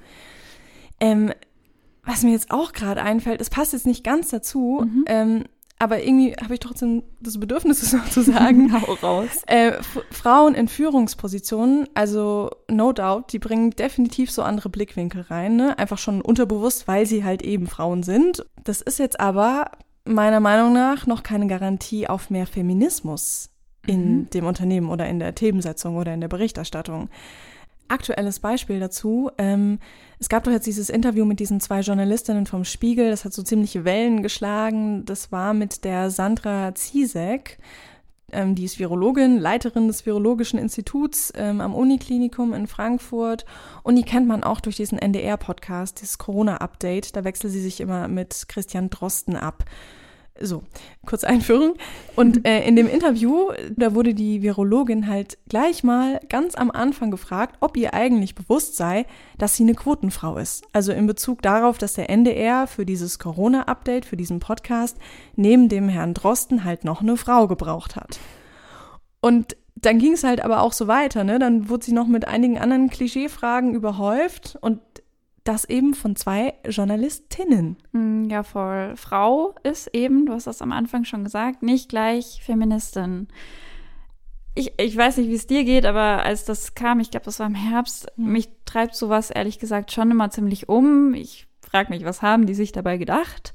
ähm, 1.01 1.33
was 2.05 2.25
mir 2.25 2.33
jetzt 2.33 2.51
auch 2.51 2.73
gerade 2.73 3.03
einfällt, 3.03 3.41
es 3.41 3.51
passt 3.51 3.73
jetzt 3.73 3.87
nicht 3.87 4.03
ganz 4.03 4.31
dazu, 4.31 4.83
Mhm. 4.85 5.05
ähm, 5.07 5.45
aber 5.83 6.01
irgendwie 6.01 6.33
habe 6.41 6.55
ich 6.55 6.61
trotzdem 6.61 7.03
das 7.21 7.41
Bedürfnis, 7.41 7.83
es 7.83 7.93
noch 7.93 8.09
zu 8.09 8.23
sagen. 8.23 8.73
Hau 8.81 8.93
raus. 9.03 9.43
Äh, 9.47 9.73
Frauen 10.13 10.55
in 10.55 10.69
Führungspositionen, 10.69 11.89
also 11.95 12.51
no 12.71 12.93
doubt, 12.93 13.33
die 13.33 13.41
bringen 13.41 13.71
definitiv 13.71 14.31
so 14.31 14.43
andere 14.43 14.69
Blickwinkel 14.69 15.23
rein, 15.23 15.57
ne? 15.57 15.77
einfach 15.79 15.99
schon 15.99 16.21
unterbewusst, 16.21 16.87
weil 16.87 17.05
sie 17.05 17.25
halt 17.25 17.43
eben 17.43 17.67
Frauen 17.67 18.05
sind. 18.05 18.47
Das 18.63 18.81
ist 18.81 19.01
jetzt 19.01 19.19
aber 19.19 19.73
meiner 20.05 20.39
Meinung 20.39 20.73
nach 20.73 21.09
noch 21.09 21.25
keine 21.25 21.49
Garantie 21.49 22.07
auf 22.09 22.31
mehr 22.31 22.47
Feminismus 22.47 23.51
in 23.85 24.19
Mhm. 24.19 24.31
dem 24.31 24.47
Unternehmen 24.47 24.89
oder 24.89 25.09
in 25.09 25.19
der 25.19 25.35
Themensetzung 25.35 25.97
oder 25.97 26.15
in 26.15 26.21
der 26.21 26.29
Berichterstattung. 26.29 27.09
Aktuelles 27.89 28.39
Beispiel 28.39 28.79
dazu. 28.79 29.31
Ähm, 29.37 29.81
es 30.23 30.29
gab 30.29 30.45
doch 30.45 30.53
jetzt 30.53 30.69
dieses 30.69 30.89
Interview 30.89 31.25
mit 31.25 31.41
diesen 31.41 31.59
zwei 31.59 31.81
Journalistinnen 31.81 32.47
vom 32.47 32.65
Spiegel. 32.65 33.11
Das 33.11 33.25
hat 33.25 33.33
so 33.33 33.43
ziemliche 33.43 33.85
Wellen 33.85 34.23
geschlagen. 34.23 35.05
Das 35.05 35.33
war 35.33 35.53
mit 35.53 35.83
der 35.83 36.13
Sandra 36.13 36.77
Ziesek. 36.77 37.59
Ähm, 38.31 38.55
die 38.55 38.63
ist 38.63 38.79
Virologin, 38.79 39.41
Leiterin 39.41 39.89
des 39.89 40.07
Virologischen 40.07 40.61
Instituts 40.61 41.33
ähm, 41.35 41.61
am 41.61 41.75
Uniklinikum 41.75 42.55
in 42.55 42.69
Frankfurt. 42.69 43.47
Und 43.83 43.97
die 43.97 44.05
kennt 44.05 44.29
man 44.29 44.45
auch 44.45 44.61
durch 44.61 44.77
diesen 44.77 44.97
NDR-Podcast, 44.97 46.01
dieses 46.01 46.19
Corona-Update. 46.19 47.17
Da 47.17 47.25
wechselt 47.25 47.53
sie 47.53 47.61
sich 47.61 47.81
immer 47.81 48.07
mit 48.07 48.45
Christian 48.47 48.91
Drosten 48.91 49.35
ab. 49.35 49.65
So, 50.45 50.65
kurze 51.07 51.29
Einführung. 51.29 51.75
Und 52.17 52.47
äh, 52.47 52.67
in 52.67 52.75
dem 52.75 52.89
Interview, 52.89 53.51
da 53.77 53.95
wurde 53.95 54.13
die 54.13 54.43
Virologin 54.43 55.07
halt 55.07 55.39
gleich 55.49 55.85
mal 55.85 56.21
ganz 56.29 56.57
am 56.57 56.71
Anfang 56.71 57.13
gefragt, 57.13 57.57
ob 57.61 57.77
ihr 57.77 57.95
eigentlich 57.95 58.35
bewusst 58.35 58.77
sei, 58.77 59.07
dass 59.39 59.57
sie 59.57 59.63
eine 59.63 59.75
Quotenfrau 59.75 60.37
ist. 60.39 60.65
Also 60.73 60.93
in 60.93 61.07
Bezug 61.07 61.43
darauf, 61.43 61.79
dass 61.79 61.95
der 61.95 62.11
NDR 62.11 62.67
für 62.67 62.85
dieses 62.85 63.21
Corona-Update, 63.21 64.05
für 64.05 64.17
diesen 64.17 64.41
Podcast, 64.41 64.97
neben 65.37 65.69
dem 65.69 65.89
Herrn 65.89 66.15
Drosten 66.15 66.65
halt 66.65 66.85
noch 66.85 67.03
eine 67.03 67.17
Frau 67.17 67.47
gebraucht 67.47 67.95
hat. 67.95 68.19
Und 69.21 69.57
dann 69.77 69.99
ging 69.99 70.13
es 70.13 70.25
halt 70.25 70.43
aber 70.43 70.63
auch 70.63 70.73
so 70.73 70.87
weiter, 70.89 71.25
ne? 71.25 71.39
Dann 71.39 71.69
wurde 71.69 71.85
sie 71.85 71.93
noch 71.93 72.07
mit 72.07 72.27
einigen 72.27 72.59
anderen 72.59 72.91
Klischeefragen 72.91 73.75
überhäuft 73.75 74.59
und 74.61 74.81
das 75.45 75.65
eben 75.65 75.95
von 75.95 76.15
zwei 76.17 76.55
Journalistinnen. 76.69 77.77
Mm, 77.93 78.25
Ja, 78.31 78.43
voll. 78.43 78.95
Frau 78.97 79.55
ist 79.63 79.89
eben, 79.93 80.27
du 80.27 80.33
hast 80.35 80.47
das 80.47 80.63
am 80.63 80.73
Anfang 80.73 81.05
schon 81.05 81.25
gesagt, 81.25 81.63
nicht 81.63 81.89
gleich 81.89 82.41
Feministin. 82.45 83.29
Ich, 84.55 84.73
ich 84.79 84.97
weiß 84.97 85.17
nicht, 85.17 85.29
wie 85.29 85.35
es 85.35 85.47
dir 85.47 85.65
geht, 85.65 85.87
aber 85.87 86.23
als 86.25 86.45
das 86.45 86.75
kam, 86.75 87.01
ich 87.01 87.11
glaube, 87.11 87.25
das 87.25 87.41
war 87.41 87.47
im 87.47 87.55
Herbst, 87.55 88.07
mich 88.17 88.51
treibt 88.67 88.95
sowas 88.95 89.31
ehrlich 89.31 89.59
gesagt 89.59 89.93
schon 89.93 90.11
immer 90.11 90.31
ziemlich 90.31 90.69
um. 90.69 91.15
Ich 91.15 91.47
frage 91.61 91.91
mich, 91.91 92.05
was 92.05 92.21
haben 92.23 92.47
die 92.47 92.55
sich 92.55 92.71
dabei 92.71 92.99
gedacht? 92.99 93.53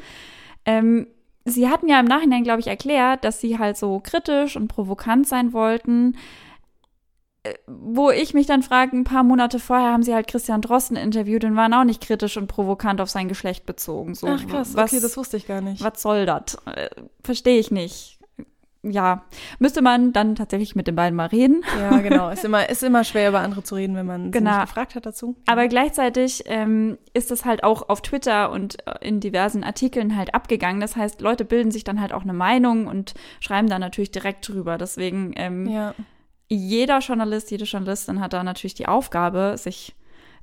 Ähm, 0.66 1.08
sie 1.46 1.70
hatten 1.70 1.88
ja 1.88 2.00
im 2.00 2.08
Nachhinein, 2.08 2.44
glaube 2.44 2.60
ich, 2.62 2.68
erklärt, 2.68 3.24
dass 3.24 3.40
sie 3.40 3.60
halt 3.60 3.78
so 3.78 4.00
kritisch 4.04 4.58
und 4.58 4.68
provokant 4.68 5.28
sein 5.28 5.54
wollten. 5.54 6.18
Wo 7.68 8.10
ich 8.12 8.34
mich 8.34 8.46
dann 8.48 8.64
frage, 8.64 8.96
ein 8.96 9.04
paar 9.04 9.24
Monate 9.24 9.60
vorher 9.60 9.92
haben 9.92 10.04
sie 10.04 10.14
halt 10.14 10.28
Christian 10.28 10.62
Drosten 10.62 10.96
interviewt 10.98 11.44
und 11.44 11.56
waren 11.56 11.74
auch 11.74 11.84
nicht 11.84 12.02
kritisch 12.02 12.38
und 12.38 12.48
provokant 12.48 13.02
auf 13.02 13.10
sein 13.10 13.28
Geschlecht 13.28 13.66
bezogen. 13.66 14.16
So, 14.16 14.28
Ach 14.28 14.46
krass, 14.48 14.76
was, 14.76 14.92
okay, 14.92 15.02
das 15.02 15.18
wusste 15.18 15.38
ich 15.38 15.48
gar 15.48 15.62
nicht. 15.62 15.84
was 15.84 16.02
soll 16.02 16.26
das? 16.26 16.58
Äh, 16.66 16.90
Verstehe 17.24 17.60
ich 17.60 17.72
nicht. 17.72 18.16
Ja, 18.84 19.26
müsste 19.60 19.82
man 19.82 20.14
dann 20.14 20.36
tatsächlich 20.36 20.76
mit 20.76 20.88
den 20.88 20.96
beiden 20.96 21.16
mal 21.16 21.26
reden. 21.26 21.62
Ja, 21.78 21.98
genau. 21.98 22.30
Ist 22.30 22.46
immer, 22.46 22.70
ist 22.70 22.84
immer 22.84 23.04
schwer, 23.04 23.30
über 23.30 23.40
andere 23.40 23.64
zu 23.64 23.76
reden, 23.76 23.96
wenn 23.96 24.06
man 24.06 24.32
Genau. 24.32 24.52
sie 24.52 24.58
nicht 24.60 24.68
gefragt 24.68 24.96
hat 24.96 25.06
dazu. 25.06 25.36
Aber 25.46 25.68
gleichzeitig 25.68 26.44
ähm, 26.46 26.98
ist 27.14 27.30
das 27.32 27.44
halt 27.44 27.64
auch 27.66 27.90
auf 27.90 28.02
Twitter 28.02 28.50
und 28.52 28.78
äh, 28.88 28.94
in 29.06 29.20
diversen 29.20 29.64
Artikeln 29.66 30.16
halt 30.16 30.34
abgegangen. 30.34 30.80
Das 30.80 30.96
heißt, 30.96 31.20
Leute 31.22 31.44
bilden 31.44 31.72
sich 31.72 31.84
dann 31.84 32.00
halt 32.00 32.14
auch 32.14 32.22
eine 32.22 32.34
Meinung 32.34 32.88
und 32.88 33.14
schreiben 33.42 33.68
da 33.68 33.78
natürlich 33.78 34.12
direkt 34.12 34.48
drüber. 34.48 34.78
Deswegen 34.78 35.34
ähm, 35.36 35.68
ja. 35.68 35.94
Jeder 36.50 37.00
Journalist, 37.00 37.52
jede 37.52 37.66
Journalistin 37.66 38.20
hat 38.20 38.34
da 38.34 38.44
natürlich 38.44 38.74
die 38.74 38.88
Aufgabe, 38.88 39.56
sich 39.58 39.96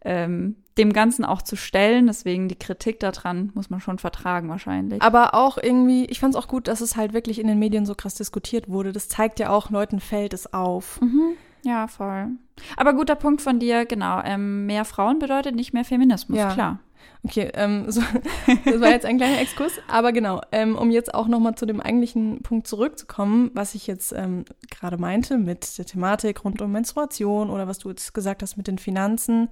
ähm, 0.04 0.56
dem 0.76 0.92
Ganzen 0.92 1.24
auch 1.24 1.40
zu 1.42 1.56
stellen. 1.56 2.06
Deswegen 2.06 2.48
die 2.48 2.58
Kritik 2.58 3.00
daran 3.00 3.50
muss 3.54 3.70
man 3.70 3.80
schon 3.80 3.98
vertragen 3.98 4.48
wahrscheinlich. 4.48 5.00
Aber 5.02 5.34
auch 5.34 5.56
irgendwie, 5.56 6.04
ich 6.06 6.20
fand 6.20 6.34
es 6.34 6.40
auch 6.40 6.48
gut, 6.48 6.68
dass 6.68 6.80
es 6.80 6.96
halt 6.96 7.14
wirklich 7.14 7.38
in 7.38 7.46
den 7.46 7.58
Medien 7.58 7.86
so 7.86 7.94
krass 7.94 8.14
diskutiert 8.14 8.68
wurde. 8.68 8.92
Das 8.92 9.08
zeigt 9.08 9.38
ja 9.40 9.50
auch, 9.50 9.70
Leuten 9.70 10.00
fällt 10.00 10.34
es 10.34 10.52
auf. 10.52 11.00
Mhm. 11.00 11.36
Ja, 11.64 11.86
voll. 11.86 12.28
Aber 12.76 12.92
guter 12.92 13.14
Punkt 13.14 13.40
von 13.40 13.58
dir, 13.58 13.86
genau. 13.86 14.20
Ähm, 14.22 14.66
mehr 14.66 14.84
Frauen 14.84 15.18
bedeutet 15.18 15.54
nicht 15.54 15.72
mehr 15.72 15.84
Feminismus, 15.84 16.36
Ja. 16.38 16.52
klar. 16.52 16.78
Okay, 17.26 17.50
ähm, 17.54 17.90
so, 17.90 18.02
das 18.64 18.80
war 18.80 18.90
jetzt 18.90 19.06
ein 19.06 19.16
kleiner 19.16 19.40
Exkurs, 19.40 19.72
aber 19.88 20.12
genau, 20.12 20.42
ähm, 20.52 20.76
um 20.76 20.90
jetzt 20.90 21.14
auch 21.14 21.26
nochmal 21.26 21.54
zu 21.54 21.64
dem 21.64 21.80
eigentlichen 21.80 22.42
Punkt 22.42 22.66
zurückzukommen, 22.66 23.50
was 23.54 23.74
ich 23.74 23.86
jetzt 23.86 24.12
ähm, 24.12 24.44
gerade 24.70 24.98
meinte 24.98 25.38
mit 25.38 25.78
der 25.78 25.86
Thematik 25.86 26.44
rund 26.44 26.60
um 26.60 26.72
Menstruation 26.72 27.48
oder 27.48 27.66
was 27.66 27.78
du 27.78 27.88
jetzt 27.88 28.12
gesagt 28.12 28.42
hast 28.42 28.56
mit 28.56 28.66
den 28.66 28.78
Finanzen, 28.78 29.48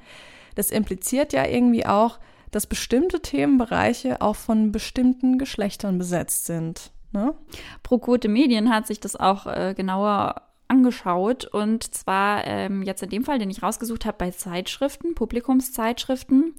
das 0.55 0.71
impliziert 0.71 1.33
ja 1.33 1.47
irgendwie 1.47 1.87
auch, 1.87 2.19
dass 2.51 2.67
bestimmte 2.67 3.21
Themenbereiche 3.21 4.21
auch 4.21 4.37
von 4.37 4.71
bestimmten 4.71 5.39
Geschlechtern 5.39 5.97
besetzt 5.97 6.45
sind. 6.45 6.93
Ne? 7.13 7.35
Pro 7.83 7.99
Quote 7.99 8.29
Medien 8.29 8.69
hat 8.69 8.87
sich 8.87 9.01
das 9.01 9.17
auch 9.17 9.47
äh, 9.47 9.73
genauer 9.75 10.43
angeschaut 10.69 11.47
und 11.47 11.95
zwar 11.95 12.47
ähm, 12.47 12.83
jetzt 12.83 13.03
in 13.03 13.11
dem 13.11 13.25
Fall, 13.25 13.39
den 13.39 13.51
ich 13.51 13.63
rausgesucht 13.63 14.07
habe, 14.07 14.19
bei 14.19 14.31
Zeitschriften, 14.31 15.15
Publikumszeitschriften. 15.15 16.55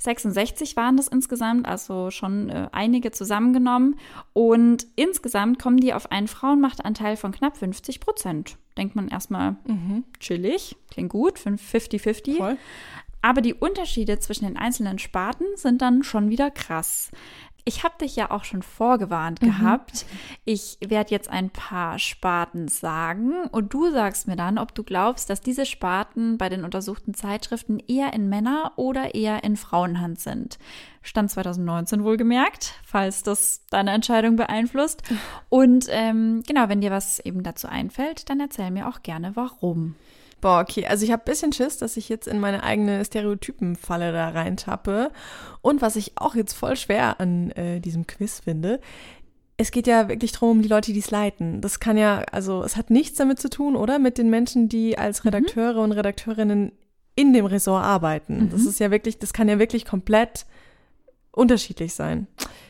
66 0.00 0.76
waren 0.76 0.96
das 0.96 1.08
insgesamt, 1.08 1.68
also 1.68 2.10
schon 2.10 2.48
äh, 2.48 2.68
einige 2.72 3.10
zusammengenommen. 3.10 3.96
Und 4.32 4.86
insgesamt 4.96 5.58
kommen 5.58 5.76
die 5.76 5.92
auf 5.92 6.10
einen 6.10 6.26
Frauenmachtanteil 6.26 7.16
von 7.16 7.32
knapp 7.32 7.56
50 7.58 8.00
Prozent. 8.00 8.56
Denkt 8.78 8.96
man 8.96 9.08
erstmal 9.08 9.56
Mhm. 9.66 10.04
chillig, 10.18 10.76
klingt 10.90 11.10
gut, 11.10 11.38
50-50. 11.38 12.36
Voll. 12.38 12.56
Aber 13.22 13.42
die 13.42 13.52
Unterschiede 13.52 14.18
zwischen 14.18 14.46
den 14.46 14.56
einzelnen 14.56 14.98
Sparten 14.98 15.44
sind 15.54 15.82
dann 15.82 16.02
schon 16.02 16.30
wieder 16.30 16.50
krass. 16.50 17.10
Ich 17.70 17.84
habe 17.84 17.94
dich 18.00 18.16
ja 18.16 18.32
auch 18.32 18.42
schon 18.42 18.62
vorgewarnt 18.62 19.38
gehabt. 19.38 20.04
Ich 20.44 20.76
werde 20.84 21.12
jetzt 21.12 21.30
ein 21.30 21.50
paar 21.50 22.00
Sparten 22.00 22.66
sagen 22.66 23.44
und 23.52 23.72
du 23.72 23.92
sagst 23.92 24.26
mir 24.26 24.34
dann, 24.34 24.58
ob 24.58 24.74
du 24.74 24.82
glaubst, 24.82 25.30
dass 25.30 25.40
diese 25.40 25.64
Sparten 25.64 26.36
bei 26.36 26.48
den 26.48 26.64
untersuchten 26.64 27.14
Zeitschriften 27.14 27.78
eher 27.78 28.12
in 28.12 28.28
Männer- 28.28 28.72
oder 28.74 29.14
eher 29.14 29.44
in 29.44 29.54
Frauenhand 29.54 30.18
sind. 30.18 30.58
Stand 31.02 31.30
2019 31.30 32.02
wohlgemerkt, 32.02 32.74
falls 32.84 33.22
das 33.22 33.64
deine 33.70 33.92
Entscheidung 33.92 34.34
beeinflusst. 34.34 35.04
Und 35.48 35.86
ähm, 35.90 36.42
genau, 36.48 36.68
wenn 36.68 36.80
dir 36.80 36.90
was 36.90 37.20
eben 37.20 37.44
dazu 37.44 37.68
einfällt, 37.68 38.28
dann 38.30 38.40
erzähl 38.40 38.72
mir 38.72 38.88
auch 38.88 39.04
gerne, 39.04 39.36
warum. 39.36 39.94
Boah, 40.40 40.60
okay. 40.60 40.86
Also 40.86 41.04
ich 41.04 41.12
habe 41.12 41.22
ein 41.22 41.30
bisschen 41.30 41.52
Schiss, 41.52 41.78
dass 41.78 41.96
ich 41.96 42.08
jetzt 42.08 42.26
in 42.26 42.40
meine 42.40 42.62
eigene 42.62 43.04
Stereotypenfalle 43.04 44.12
da 44.12 44.30
reintappe. 44.30 45.10
Und 45.60 45.82
was 45.82 45.96
ich 45.96 46.12
auch 46.16 46.34
jetzt 46.34 46.54
voll 46.54 46.76
schwer 46.76 47.20
an 47.20 47.50
äh, 47.52 47.80
diesem 47.80 48.06
Quiz 48.06 48.40
finde, 48.40 48.80
es 49.56 49.70
geht 49.70 49.86
ja 49.86 50.08
wirklich 50.08 50.32
darum, 50.32 50.62
die 50.62 50.68
Leute, 50.68 50.94
die 50.94 51.00
es 51.00 51.10
leiten. 51.10 51.60
Das 51.60 51.80
kann 51.80 51.98
ja, 51.98 52.24
also 52.32 52.62
es 52.62 52.76
hat 52.76 52.88
nichts 52.88 53.18
damit 53.18 53.38
zu 53.38 53.50
tun, 53.50 53.76
oder? 53.76 53.98
Mit 53.98 54.16
den 54.16 54.30
Menschen, 54.30 54.70
die 54.70 54.96
als 54.96 55.26
Redakteure 55.26 55.82
und 55.82 55.92
Redakteurinnen 55.92 56.72
in 57.14 57.34
dem 57.34 57.44
Ressort 57.44 57.84
arbeiten. 57.84 58.48
Das 58.50 58.64
ist 58.64 58.80
ja 58.80 58.90
wirklich, 58.90 59.18
das 59.18 59.34
kann 59.34 59.48
ja 59.48 59.58
wirklich 59.58 59.84
komplett 59.84 60.46
unterschiedlich 61.32 61.92
sein. 61.92 62.26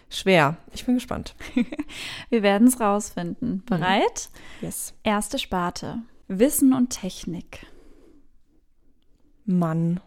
Schwer. 0.08 0.56
Ich 0.72 0.84
bin 0.84 0.96
gespannt. 0.96 1.36
Wir 2.30 2.42
werden 2.42 2.66
es 2.66 2.80
rausfinden. 2.80 3.62
Bereit? 3.64 4.28
Yes. 4.60 4.92
Erste 5.04 5.38
Sparte. 5.38 5.98
Wissen 6.32 6.72
und 6.72 6.90
Technik. 6.90 7.66
Mann. 9.44 9.98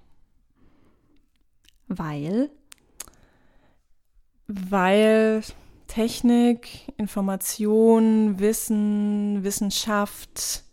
Weil. 1.89 2.49
Weil 4.47 5.43
Technik, 5.87 6.93
Information, 6.95 8.39
Wissen, 8.39 9.43
Wissenschaft 9.43 10.63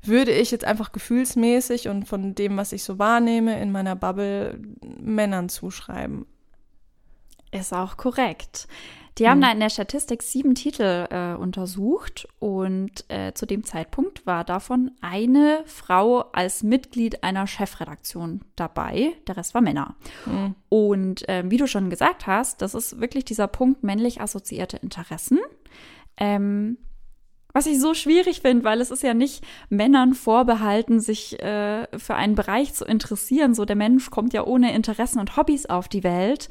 würde 0.00 0.30
ich 0.30 0.52
jetzt 0.52 0.64
einfach 0.64 0.92
gefühlsmäßig 0.92 1.88
und 1.88 2.06
von 2.06 2.36
dem, 2.36 2.56
was 2.56 2.70
ich 2.70 2.84
so 2.84 3.00
wahrnehme 3.00 3.60
in 3.60 3.72
meiner 3.72 3.96
Bubble, 3.96 4.60
Männern 5.00 5.48
zuschreiben. 5.48 6.24
Ist 7.50 7.72
auch 7.72 7.96
korrekt. 7.96 8.68
Die 9.18 9.28
haben 9.28 9.40
da 9.40 9.52
in 9.52 9.60
der 9.60 9.70
Statistik 9.70 10.24
sieben 10.24 10.56
Titel 10.56 11.06
äh, 11.08 11.34
untersucht 11.34 12.26
und 12.40 13.04
äh, 13.08 13.32
zu 13.32 13.46
dem 13.46 13.62
Zeitpunkt 13.62 14.26
war 14.26 14.42
davon 14.42 14.90
eine 15.00 15.62
Frau 15.66 16.20
als 16.32 16.64
Mitglied 16.64 17.22
einer 17.22 17.46
Chefredaktion 17.46 18.40
dabei. 18.56 19.12
Der 19.28 19.36
Rest 19.36 19.54
war 19.54 19.60
Männer. 19.60 19.94
Und 20.68 21.24
ähm, 21.28 21.50
wie 21.52 21.58
du 21.58 21.68
schon 21.68 21.90
gesagt 21.90 22.26
hast, 22.26 22.60
das 22.60 22.74
ist 22.74 23.00
wirklich 23.00 23.24
dieser 23.24 23.46
Punkt 23.46 23.84
männlich 23.84 24.20
assoziierte 24.20 24.78
Interessen. 24.78 25.38
Ähm, 26.16 26.78
Was 27.52 27.66
ich 27.66 27.80
so 27.80 27.94
schwierig 27.94 28.40
finde, 28.40 28.64
weil 28.64 28.80
es 28.80 28.90
ist 28.90 29.04
ja 29.04 29.14
nicht 29.14 29.44
Männern 29.68 30.14
vorbehalten, 30.14 30.98
sich 30.98 31.40
äh, 31.40 31.86
für 31.96 32.16
einen 32.16 32.34
Bereich 32.34 32.74
zu 32.74 32.84
interessieren. 32.84 33.54
So 33.54 33.64
der 33.64 33.76
Mensch 33.76 34.10
kommt 34.10 34.32
ja 34.32 34.44
ohne 34.44 34.74
Interessen 34.74 35.20
und 35.20 35.36
Hobbys 35.36 35.66
auf 35.66 35.86
die 35.86 36.02
Welt 36.02 36.48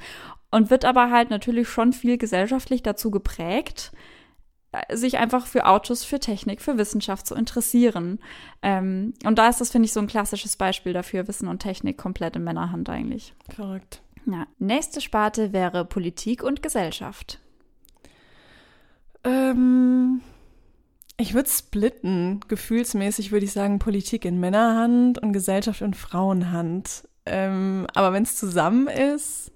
und 0.54 0.70
wird 0.70 0.86
aber 0.86 1.10
halt 1.10 1.32
natürlich 1.32 1.68
schon 1.68 1.94
viel 1.94 2.20
gesellschaftlich 2.20 2.84
dazu 2.84 3.10
geprägt, 3.10 3.92
äh, 4.72 4.96
sich 4.96 5.18
einfach 5.18 5.48
für 5.48 5.66
Autos, 5.66 6.04
für 6.04 6.20
Technik, 6.20 6.62
für 6.62 6.78
Wissenschaft 6.78 7.26
zu 7.26 7.34
interessieren. 7.34 8.20
Ähm, 8.62 9.16
und 9.26 9.40
da 9.40 9.50
ist 9.50 9.62
das, 9.62 9.72
finde 9.72 9.88
ich, 9.88 9.94
so 9.94 10.00
ein 10.00 10.06
klassisches 10.06 10.56
Beispiel 10.56 10.94
dafür, 10.94 11.28
Wissen 11.28 11.48
und 11.48 11.58
Technik 11.58 11.98
komplett 11.98 12.36
in 12.36 12.44
Männerhand 12.44 12.88
eigentlich. 12.88 13.34
Korrekt. 13.56 14.04
Ja. 14.28 14.46
Nächste 14.60 15.02
Sparte 15.02 15.54
wäre 15.54 15.86
Politik 15.86 16.44
und 16.44 16.62
Gesellschaft. 16.62 17.40
Ähm, 19.24 20.22
ich 21.18 21.34
würde 21.34 21.50
splitten. 21.50 22.42
Gefühlsmäßig 22.48 23.32
würde 23.32 23.46
ich 23.46 23.54
sagen, 23.54 23.80
Politik 23.80 24.24
in 24.24 24.40
Männerhand 24.40 25.18
und 25.18 25.34
Gesellschaft 25.34 25.82
in 25.82 25.96
Frauenhand. 25.96 27.08
Ähm, 27.26 27.88
aber 27.96 28.14
wenn 28.14 28.22
es 28.22 28.36
zusammen 28.36 28.88
ist. 28.88 29.50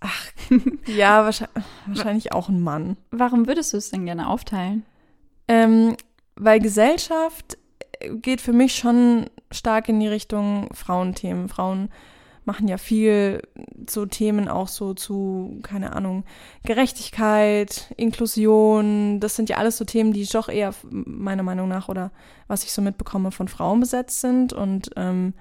Ach, 0.00 0.26
ja, 0.86 1.24
wahrscheinlich, 1.24 1.64
wahrscheinlich 1.86 2.32
auch 2.32 2.48
ein 2.48 2.60
Mann. 2.60 2.96
Warum 3.10 3.46
würdest 3.46 3.72
du 3.72 3.76
es 3.76 3.90
denn 3.90 4.04
gerne 4.06 4.28
aufteilen? 4.28 4.84
Ähm, 5.48 5.96
weil 6.36 6.60
Gesellschaft 6.60 7.58
geht 8.10 8.40
für 8.40 8.52
mich 8.52 8.74
schon 8.74 9.30
stark 9.50 9.88
in 9.88 10.00
die 10.00 10.08
Richtung 10.08 10.68
Frauenthemen. 10.72 11.48
Frauen 11.48 11.88
machen 12.44 12.68
ja 12.68 12.76
viel 12.76 13.40
so 13.88 14.04
Themen 14.04 14.48
auch 14.48 14.68
so 14.68 14.92
zu, 14.94 15.60
keine 15.62 15.94
Ahnung, 15.94 16.24
Gerechtigkeit, 16.64 17.92
Inklusion. 17.96 19.20
Das 19.20 19.36
sind 19.36 19.48
ja 19.48 19.56
alles 19.56 19.78
so 19.78 19.84
Themen, 19.84 20.12
die 20.12 20.26
doch 20.26 20.48
eher 20.48 20.74
meiner 20.90 21.42
Meinung 21.42 21.68
nach 21.68 21.88
oder 21.88 22.10
was 22.46 22.64
ich 22.64 22.72
so 22.72 22.82
mitbekomme 22.82 23.30
von 23.30 23.48
Frauen 23.48 23.80
besetzt 23.80 24.20
sind. 24.20 24.52
Und 24.52 24.90
ähm, 24.96 25.34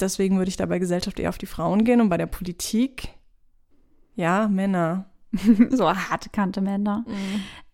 deswegen 0.00 0.38
würde 0.38 0.48
ich 0.48 0.56
da 0.56 0.66
bei 0.66 0.78
Gesellschaft 0.78 1.18
eher 1.18 1.28
auf 1.28 1.38
die 1.38 1.46
Frauen 1.46 1.84
gehen 1.84 2.00
und 2.00 2.08
bei 2.08 2.16
der 2.16 2.26
Politik, 2.26 3.08
ja, 4.14 4.48
Männer. 4.48 5.10
so 5.70 5.90
harte 5.90 6.30
Kante 6.30 6.60
Männer. 6.60 7.04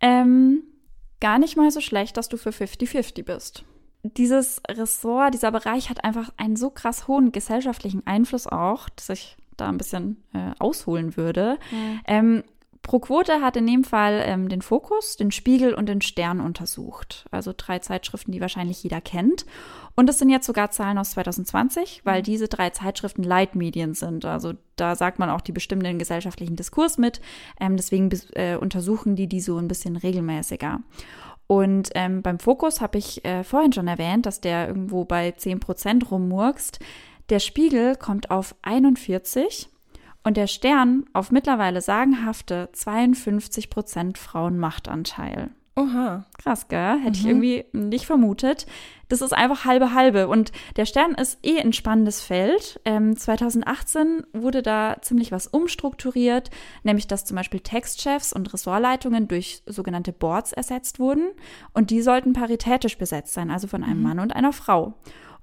Ähm, 0.01 0.63
gar 1.21 1.39
nicht 1.39 1.57
mal 1.57 1.71
so 1.71 1.81
schlecht, 1.81 2.17
dass 2.17 2.29
du 2.29 2.37
für 2.37 2.51
50-50 2.51 3.25
bist. 3.25 3.65
Dieses 4.03 4.63
Ressort, 4.67 5.35
dieser 5.35 5.53
Bereich 5.53 5.91
hat 5.91 6.05
einfach 6.05 6.31
einen 6.39 6.57
so 6.57 6.71
krass 6.71 7.07
hohen 7.07 7.33
gesellschaftlichen 7.33 8.07
Einfluss 8.07 8.47
auch, 8.47 8.89
dass 8.89 9.11
ich 9.11 9.37
da 9.59 9.69
ein 9.69 9.77
bisschen 9.77 10.23
äh, 10.33 10.53
ausholen 10.59 11.19
würde. 11.19 11.59
Ähm, 12.07 12.43
Pro 12.83 12.99
Quote 12.99 13.41
hat 13.43 13.57
in 13.57 13.67
dem 13.67 13.85
Fall 13.85 14.23
ähm, 14.25 14.49
den 14.49 14.63
Fokus, 14.63 15.17
den 15.17 15.31
Spiegel 15.31 15.75
und 15.75 15.89
den 15.89 16.01
Stern 16.01 16.41
untersucht. 16.41 17.27
Also 17.31 17.53
drei 17.57 17.79
Zeitschriften, 17.79 18.33
die 18.33 18.41
wahrscheinlich 18.41 18.83
jeder 18.83 19.01
kennt. 19.01 19.45
Und 19.95 20.09
das 20.09 20.19
sind 20.19 20.31
jetzt 20.31 20.47
sogar 20.47 20.71
Zahlen 20.71 20.99
aus 20.99 21.11
2020, 21.11 22.01
weil 22.05 22.23
diese 22.23 22.49
drei 22.49 22.71
Zeitschriften 22.71 23.23
Leitmedien 23.23 23.95
sind. 23.95 24.25
Also 24.25 24.55
da 24.77 24.97
sagt 24.97 25.19
man 25.19 25.31
auch, 25.31 25.41
die 25.41 25.53
bestimmen 25.53 25.83
den 25.83 25.99
gesellschaftlichen 25.99 26.57
Diskurs 26.57 26.99
mit. 26.99 27.21
Ähm, 27.61 27.77
deswegen 27.77 28.11
äh, 28.33 28.57
untersuchen 28.57 29.15
die 29.15 29.29
die 29.29 29.41
so 29.41 29.59
ein 29.59 29.69
bisschen 29.69 29.97
regelmäßiger. 29.97 30.81
Und 31.47 31.91
ähm, 31.95 32.23
beim 32.23 32.39
Fokus 32.39 32.81
habe 32.81 32.99
ich 32.99 33.25
äh, 33.25 33.45
vorhin 33.45 33.73
schon 33.73 33.89
erwähnt, 33.89 34.25
dass 34.25 34.41
der 34.41 34.69
irgendwo 34.69 35.05
bei 35.05 35.31
10% 35.31 36.09
rummurkst. 36.09 36.79
Der 37.29 37.39
Spiegel 37.39 37.97
kommt 37.97 38.31
auf 38.31 38.55
41 38.63 39.70
und 40.25 40.37
der 40.37 40.47
Stern 40.47 41.05
auf 41.13 41.31
mittlerweile 41.31 41.81
sagenhafte 41.81 42.69
52% 42.75 44.17
Frauenmachtanteil. 44.17 45.51
Oha. 45.77 46.27
Krass, 46.37 46.69
gell? 46.69 46.99
Hätte 47.01 47.19
ich 47.19 47.27
irgendwie 47.27 47.65
nicht 47.73 48.05
vermutet. 48.05 48.67
Das 49.09 49.23
ist 49.23 49.33
einfach 49.33 49.65
halbe 49.65 49.95
halbe. 49.95 50.29
Und 50.29 50.53
der 50.77 50.85
Stern 50.85 51.15
ist 51.15 51.39
eh 51.43 51.59
ein 51.59 51.73
spannendes 51.73 52.21
Feld. 52.21 52.81
Ähm, 52.85 53.17
2018 53.17 54.25
wurde 54.33 54.63
da 54.63 54.97
ziemlich 55.01 55.33
was 55.33 55.47
umstrukturiert, 55.47 56.51
nämlich 56.83 57.07
dass 57.07 57.25
zum 57.25 57.37
Beispiel 57.37 57.61
Textchefs 57.61 58.33
und 58.33 58.53
Ressortleitungen 58.53 59.27
durch 59.29 59.63
sogenannte 59.65 60.13
Boards 60.13 60.53
ersetzt 60.53 60.99
wurden. 60.99 61.31
Und 61.73 61.91
die 61.91 62.03
sollten 62.03 62.33
paritätisch 62.33 62.99
besetzt 62.99 63.33
sein, 63.33 63.51
also 63.51 63.67
von 63.67 63.83
einem 63.83 64.03
Mann 64.03 64.19
und 64.19 64.35
einer 64.35 64.53
Frau. 64.53 64.95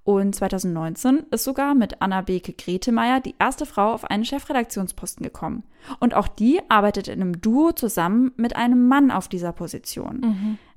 Und 0.07 0.35
2019 0.35 1.25
ist 1.31 1.43
sogar 1.43 1.75
mit 1.75 2.01
Anna 2.01 2.21
Beke 2.21 2.53
Gretemeyer 2.53 3.19
die 3.19 3.35
erste 3.39 3.65
Frau 3.65 3.91
auf 3.91 4.05
einen 4.05 4.23
Chefredaktionsposten 4.23 5.21
gekommen. 5.21 5.63
Und 5.99 6.13
auch 6.13 6.29
die 6.29 6.61
arbeitet 6.69 7.09
in 7.09 7.19
einem 7.19 7.41
Duo 7.41 7.73
zusammen 7.73 8.31
mit 8.37 8.55
einem 8.55 8.87
Mann 8.87 9.11
auf 9.11 9.27
dieser 9.27 9.51
Position. 9.51 10.21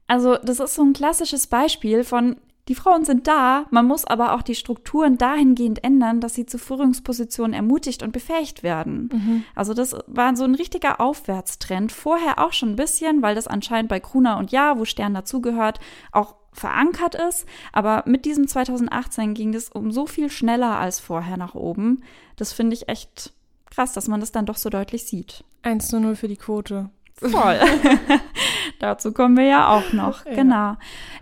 Also 0.08 0.36
das 0.42 0.58
ist 0.58 0.74
so 0.74 0.82
ein 0.82 0.94
klassisches 0.94 1.46
Beispiel 1.46 2.02
von, 2.02 2.38
die 2.70 2.76
Frauen 2.76 3.04
sind 3.04 3.26
da, 3.26 3.66
man 3.70 3.84
muss 3.84 4.04
aber 4.04 4.32
auch 4.32 4.42
die 4.42 4.54
Strukturen 4.54 5.18
dahingehend 5.18 5.82
ändern, 5.82 6.20
dass 6.20 6.34
sie 6.34 6.46
zu 6.46 6.56
Führungspositionen 6.56 7.52
ermutigt 7.52 8.04
und 8.04 8.12
befähigt 8.12 8.62
werden. 8.62 9.44
Also 9.56 9.74
das 9.74 9.96
war 10.06 10.36
so 10.36 10.44
ein 10.44 10.54
richtiger 10.54 11.00
Aufwärtstrend. 11.00 11.90
Vorher 11.90 12.38
auch 12.38 12.52
schon 12.52 12.70
ein 12.70 12.76
bisschen, 12.76 13.22
weil 13.22 13.34
das 13.34 13.48
anscheinend 13.48 13.88
bei 13.88 13.98
Gruner 13.98 14.38
und 14.38 14.52
Ja, 14.52 14.78
wo 14.78 14.84
Stern 14.84 15.14
dazugehört, 15.14 15.80
auch 16.12 16.36
verankert 16.52 17.16
ist. 17.16 17.44
Aber 17.72 18.04
mit 18.06 18.24
diesem 18.24 18.46
2018 18.46 19.34
ging 19.34 19.50
das 19.50 19.68
um 19.70 19.90
so 19.90 20.06
viel 20.06 20.30
schneller 20.30 20.78
als 20.78 21.00
vorher 21.00 21.36
nach 21.36 21.56
oben. 21.56 22.04
Das 22.36 22.52
finde 22.52 22.74
ich 22.74 22.88
echt 22.88 23.32
krass, 23.68 23.94
dass 23.94 24.06
man 24.06 24.20
das 24.20 24.30
dann 24.30 24.46
doch 24.46 24.56
so 24.56 24.70
deutlich 24.70 25.06
sieht. 25.06 25.42
1 25.62 25.88
zu 25.88 25.98
0 25.98 26.14
für 26.14 26.28
die 26.28 26.36
Quote. 26.36 26.90
Voll. 27.20 27.58
Dazu 28.78 29.12
kommen 29.12 29.36
wir 29.36 29.44
ja 29.44 29.68
auch 29.68 29.92
noch. 29.92 30.24
Ja. 30.24 30.34
Genau. 30.34 30.76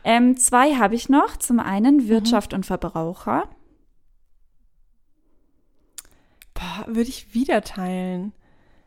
Ähm, 0.05 0.37
zwei 0.37 0.77
habe 0.77 0.95
ich 0.95 1.09
noch. 1.09 1.37
Zum 1.37 1.59
einen 1.59 2.09
Wirtschaft 2.09 2.55
und 2.55 2.65
Verbraucher. 2.65 3.49
Boah, 6.55 6.85
würde 6.87 7.09
ich 7.09 7.35
wieder 7.35 7.63
teilen. 7.63 8.33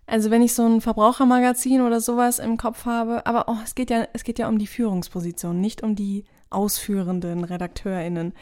Also 0.08 0.30
wenn 0.30 0.41
ich 0.41 0.54
so 0.54 0.65
ein 0.65 0.82
Verbrauchermagazin 0.82 1.82
oder 1.82 2.02
sowas 2.02 2.39
im 2.39 2.58
Kopf 2.58 2.86
habe, 2.86 3.26
aber 3.26 3.45
oh, 3.47 3.58
es 3.63 3.76
geht 3.76 3.89
ja, 3.89 4.08
es 4.13 4.24
geht 4.24 4.39
ja 4.39 4.50
um 4.50 4.58
die 4.58 4.67
Führungsposition, 4.67 5.62
nicht 5.62 5.84
um 5.84 5.95
die 5.95 6.26
ausführenden 6.50 7.43
RedakteurInnen. 7.43 8.34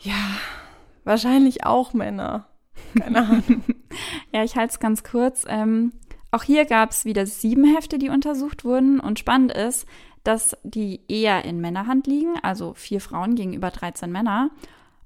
Ja, 0.00 0.36
wahrscheinlich 1.04 1.64
auch 1.64 1.94
Männer. 1.94 2.46
Keine 2.98 3.18
Ahnung. 3.22 3.64
Ja, 4.32 4.42
ich 4.42 4.56
halte 4.56 4.72
es 4.72 4.80
ganz 4.80 5.04
kurz. 5.04 5.44
Ähm, 5.46 5.92
auch 6.32 6.42
hier 6.42 6.64
gab 6.64 6.90
es 6.90 7.04
wieder 7.04 7.26
sieben 7.26 7.64
Hefte, 7.64 7.98
die 7.98 8.08
untersucht 8.08 8.64
wurden. 8.64 8.98
Und 8.98 9.18
spannend 9.18 9.52
ist, 9.52 9.86
dass 10.24 10.56
die 10.62 11.00
eher 11.06 11.44
in 11.44 11.60
Männerhand 11.60 12.06
liegen, 12.06 12.34
also 12.42 12.74
vier 12.74 13.00
Frauen 13.00 13.34
gegenüber 13.34 13.70
13 13.70 14.10
Männer. 14.10 14.50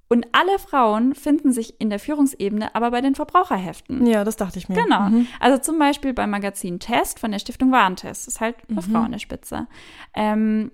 Und 0.08 0.28
alle 0.30 0.58
Frauen 0.60 1.16
finden 1.16 1.52
sich 1.52 1.80
in 1.80 1.90
der 1.90 1.98
Führungsebene, 1.98 2.76
aber 2.76 2.92
bei 2.92 3.00
den 3.00 3.16
Verbraucherheften. 3.16 4.06
Ja, 4.06 4.22
das 4.22 4.36
dachte 4.36 4.58
ich 4.58 4.68
mir. 4.68 4.80
Genau. 4.80 5.08
Mhm. 5.08 5.26
Also 5.40 5.58
zum 5.58 5.80
Beispiel 5.80 6.14
beim 6.14 6.30
Magazin 6.30 6.78
Test 6.78 7.18
von 7.18 7.32
der 7.32 7.40
Stiftung 7.40 7.72
Warentest. 7.72 8.28
Ist 8.28 8.40
halt 8.40 8.56
eine 8.70 8.82
Frau 8.82 9.00
an 9.00 9.10
der 9.10 9.18
Spitze. 9.18 9.66
Ähm, 10.14 10.70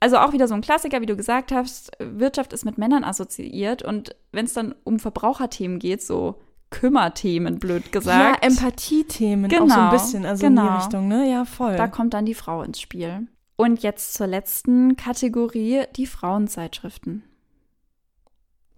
also 0.00 0.16
auch 0.16 0.32
wieder 0.32 0.48
so 0.48 0.54
ein 0.54 0.62
Klassiker, 0.62 1.02
wie 1.02 1.06
du 1.06 1.14
gesagt 1.14 1.52
hast. 1.52 1.92
Wirtschaft 1.98 2.54
ist 2.54 2.64
mit 2.64 2.78
Männern 2.78 3.04
assoziiert. 3.04 3.82
Und 3.82 4.16
wenn 4.32 4.46
es 4.46 4.54
dann 4.54 4.74
um 4.84 4.98
Verbraucherthemen 4.98 5.78
geht, 5.78 6.02
so 6.02 6.40
Kümmerthemen, 6.70 7.58
blöd 7.58 7.84
Ja, 7.86 7.90
gesagt. 7.90 8.44
Empathiethemen 8.44 9.50
auch 9.52 9.56
so 9.56 9.64
Genau, 9.64 9.80
ein 9.80 9.90
bisschen, 9.90 10.24
also 10.24 10.46
in 10.46 10.54
die 10.56 10.62
genau. 10.62 10.76
Richtung, 10.76 11.08
ne? 11.08 11.30
Ja, 11.30 11.44
voll. 11.44 11.76
Da 11.76 11.88
kommt 11.88 12.14
dann 12.14 12.24
die 12.26 12.34
Frau 12.34 12.62
ins 12.62 12.80
Spiel. 12.80 13.26
Und 13.56 13.82
jetzt 13.82 14.14
zur 14.14 14.26
letzten 14.26 14.96
Kategorie, 14.96 15.82
die 15.96 16.06
Frauenzeitschriften. 16.06 17.24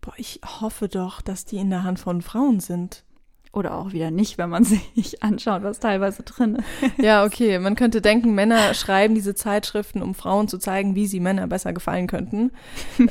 Boah, 0.00 0.14
ich 0.16 0.40
hoffe 0.60 0.88
doch, 0.88 1.20
dass 1.20 1.44
die 1.44 1.58
in 1.58 1.70
der 1.70 1.84
Hand 1.84 2.00
von 2.00 2.22
Frauen 2.22 2.58
sind. 2.58 3.04
Oder 3.52 3.76
auch 3.76 3.92
wieder 3.92 4.10
nicht, 4.10 4.38
wenn 4.38 4.48
man 4.48 4.64
sich 4.94 5.22
anschaut, 5.22 5.62
was 5.62 5.78
teilweise 5.78 6.22
drin 6.22 6.56
ist. 6.56 6.98
Ja, 6.98 7.24
okay. 7.24 7.58
Man 7.58 7.76
könnte 7.76 8.00
denken, 8.00 8.34
Männer 8.34 8.72
schreiben 8.74 9.14
diese 9.14 9.34
Zeitschriften, 9.34 10.02
um 10.02 10.14
Frauen 10.14 10.48
zu 10.48 10.56
zeigen, 10.58 10.94
wie 10.94 11.06
sie 11.06 11.20
Männer 11.20 11.46
besser 11.46 11.72
gefallen 11.74 12.06
könnten. 12.06 12.50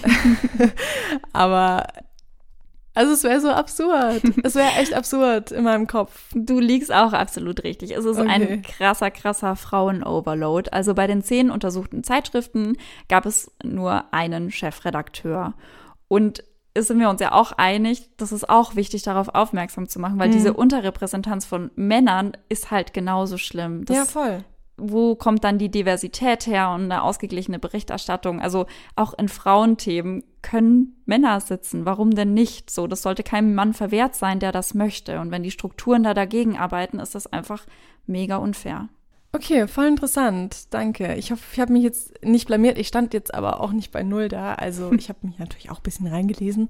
Aber 1.34 1.86
also 2.94 3.14
es 3.14 3.24
wäre 3.24 3.40
so 3.40 3.50
absurd. 3.50 4.22
Es 4.44 4.56
wäre 4.56 4.70
echt 4.80 4.94
absurd 4.94 5.52
in 5.52 5.64
meinem 5.64 5.88
Kopf. 5.88 6.26
Du 6.34 6.60
liegst 6.60 6.92
auch 6.94 7.14
absolut 7.14 7.64
richtig. 7.64 7.92
Es 7.96 8.06
ist 8.06 8.18
Okay. 8.20 8.30
ein 8.30 8.62
krasser, 8.62 9.12
krasser 9.12 9.56
Frauen-Overload. 9.56 10.70
Also 10.72 10.94
bei 10.94 11.08
den 11.08 11.22
zehn 11.24 11.52
untersuchten 11.52 12.04
Zeitschriften 12.04 12.78
gab 13.10 13.26
es 13.26 13.52
nur 13.64 14.06
einen 14.14 14.52
Chefredakteur. 14.52 15.54
Und 16.08 16.44
es 16.74 16.88
sind 16.88 17.00
wir 17.00 17.10
uns 17.10 17.20
ja 17.20 17.34
auch 17.34 17.52
einig, 17.54 18.10
das 18.18 18.32
ist 18.32 18.50
auch 18.50 18.76
wichtig, 18.76 19.04
darauf 19.04 19.30
aufmerksam 19.36 19.90
zu 19.90 20.00
machen, 20.00 20.18
weil 20.20 20.30
Mhm. 20.30 20.34
diese 20.34 20.54
Unterrepräsentanz 20.54 21.46
von 21.46 21.70
Männern 21.76 22.32
ist 22.50 22.72
halt 22.72 22.94
genauso 22.94 23.38
schlimm. 23.38 23.84
Das, 23.86 23.98
ja, 23.98 24.06
voll. 24.06 24.44
Wo 24.82 25.16
kommt 25.16 25.44
dann 25.44 25.58
die 25.58 25.70
Diversität 25.70 26.48
her 26.48 26.72
und 26.72 26.84
eine 26.84 27.04
ausgeglichene 27.04 27.60
Berichterstattung? 27.60 28.42
Also 28.42 28.66
auch 28.96 29.14
in 29.14 29.30
Frauenthemen 29.30 30.24
können 30.42 31.02
Männer 31.06 31.40
sitzen. 31.40 31.86
Warum 31.86 32.12
denn 32.12 32.34
nicht? 32.34 32.70
So, 32.70 32.88
das 32.88 33.02
sollte 33.04 33.24
keinem 33.24 33.54
Mann 33.54 33.74
verwehrt 33.74 34.16
sein, 34.16 34.40
der 34.40 34.52
das 34.52 34.74
möchte. 34.74 35.20
Und 35.20 35.32
wenn 35.32 35.44
die 35.44 35.52
Strukturen 35.52 36.04
da 36.04 36.14
dagegen 36.14 36.58
arbeiten, 36.58 37.00
ist 37.00 37.16
das 37.16 37.28
einfach 37.28 37.66
mega 38.08 38.38
unfair. 38.38 38.90
Okay, 39.34 39.66
voll 39.68 39.88
interessant. 39.88 40.74
Danke. 40.74 41.16
Ich 41.16 41.32
hoffe, 41.32 41.44
ich 41.54 41.60
habe 41.60 41.72
mich 41.72 41.84
jetzt 41.84 42.22
nicht 42.24 42.48
blamiert. 42.48 42.78
Ich 42.78 42.90
stand 42.90 43.14
jetzt 43.14 43.34
aber 43.34 43.62
auch 43.62 43.72
nicht 43.72 43.92
bei 43.92 44.04
Null 44.04 44.28
da. 44.28 44.56
Also 44.56 44.92
ich 44.98 45.10
habe 45.10 45.20
mich 45.24 45.40
natürlich 45.40 45.72
auch 45.72 45.78
ein 45.78 45.84
bisschen 45.84 46.08
reingelesen. 46.08 46.70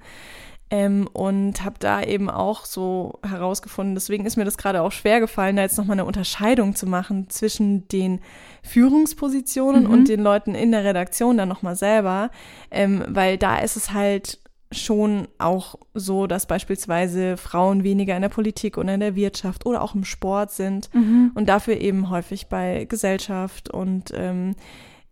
Ähm, 0.73 1.09
und 1.11 1.65
habe 1.65 1.75
da 1.79 2.01
eben 2.01 2.29
auch 2.29 2.63
so 2.63 3.19
herausgefunden, 3.27 3.93
deswegen 3.93 4.25
ist 4.25 4.37
mir 4.37 4.45
das 4.45 4.57
gerade 4.57 4.81
auch 4.81 4.93
schwer 4.93 5.19
gefallen, 5.19 5.57
da 5.57 5.63
jetzt 5.63 5.77
nochmal 5.77 5.95
eine 5.95 6.05
Unterscheidung 6.05 6.75
zu 6.75 6.87
machen 6.87 7.29
zwischen 7.29 7.89
den 7.89 8.21
Führungspositionen 8.63 9.83
mhm. 9.83 9.91
und 9.91 10.07
den 10.07 10.21
Leuten 10.21 10.55
in 10.55 10.71
der 10.71 10.85
Redaktion 10.85 11.37
dann 11.37 11.49
nochmal 11.49 11.75
selber, 11.75 12.31
ähm, 12.71 13.03
weil 13.09 13.37
da 13.37 13.59
ist 13.59 13.75
es 13.75 13.91
halt 13.91 14.39
schon 14.71 15.27
auch 15.37 15.75
so, 15.93 16.27
dass 16.27 16.45
beispielsweise 16.45 17.35
Frauen 17.35 17.83
weniger 17.83 18.15
in 18.15 18.21
der 18.21 18.29
Politik 18.29 18.77
oder 18.77 18.93
in 18.93 19.01
der 19.01 19.15
Wirtschaft 19.15 19.65
oder 19.65 19.81
auch 19.81 19.95
im 19.95 20.05
Sport 20.05 20.51
sind 20.51 20.89
mhm. 20.93 21.31
und 21.35 21.49
dafür 21.49 21.81
eben 21.81 22.09
häufig 22.09 22.47
bei 22.47 22.85
Gesellschaft 22.85 23.69
und 23.69 24.13
ähm, 24.15 24.55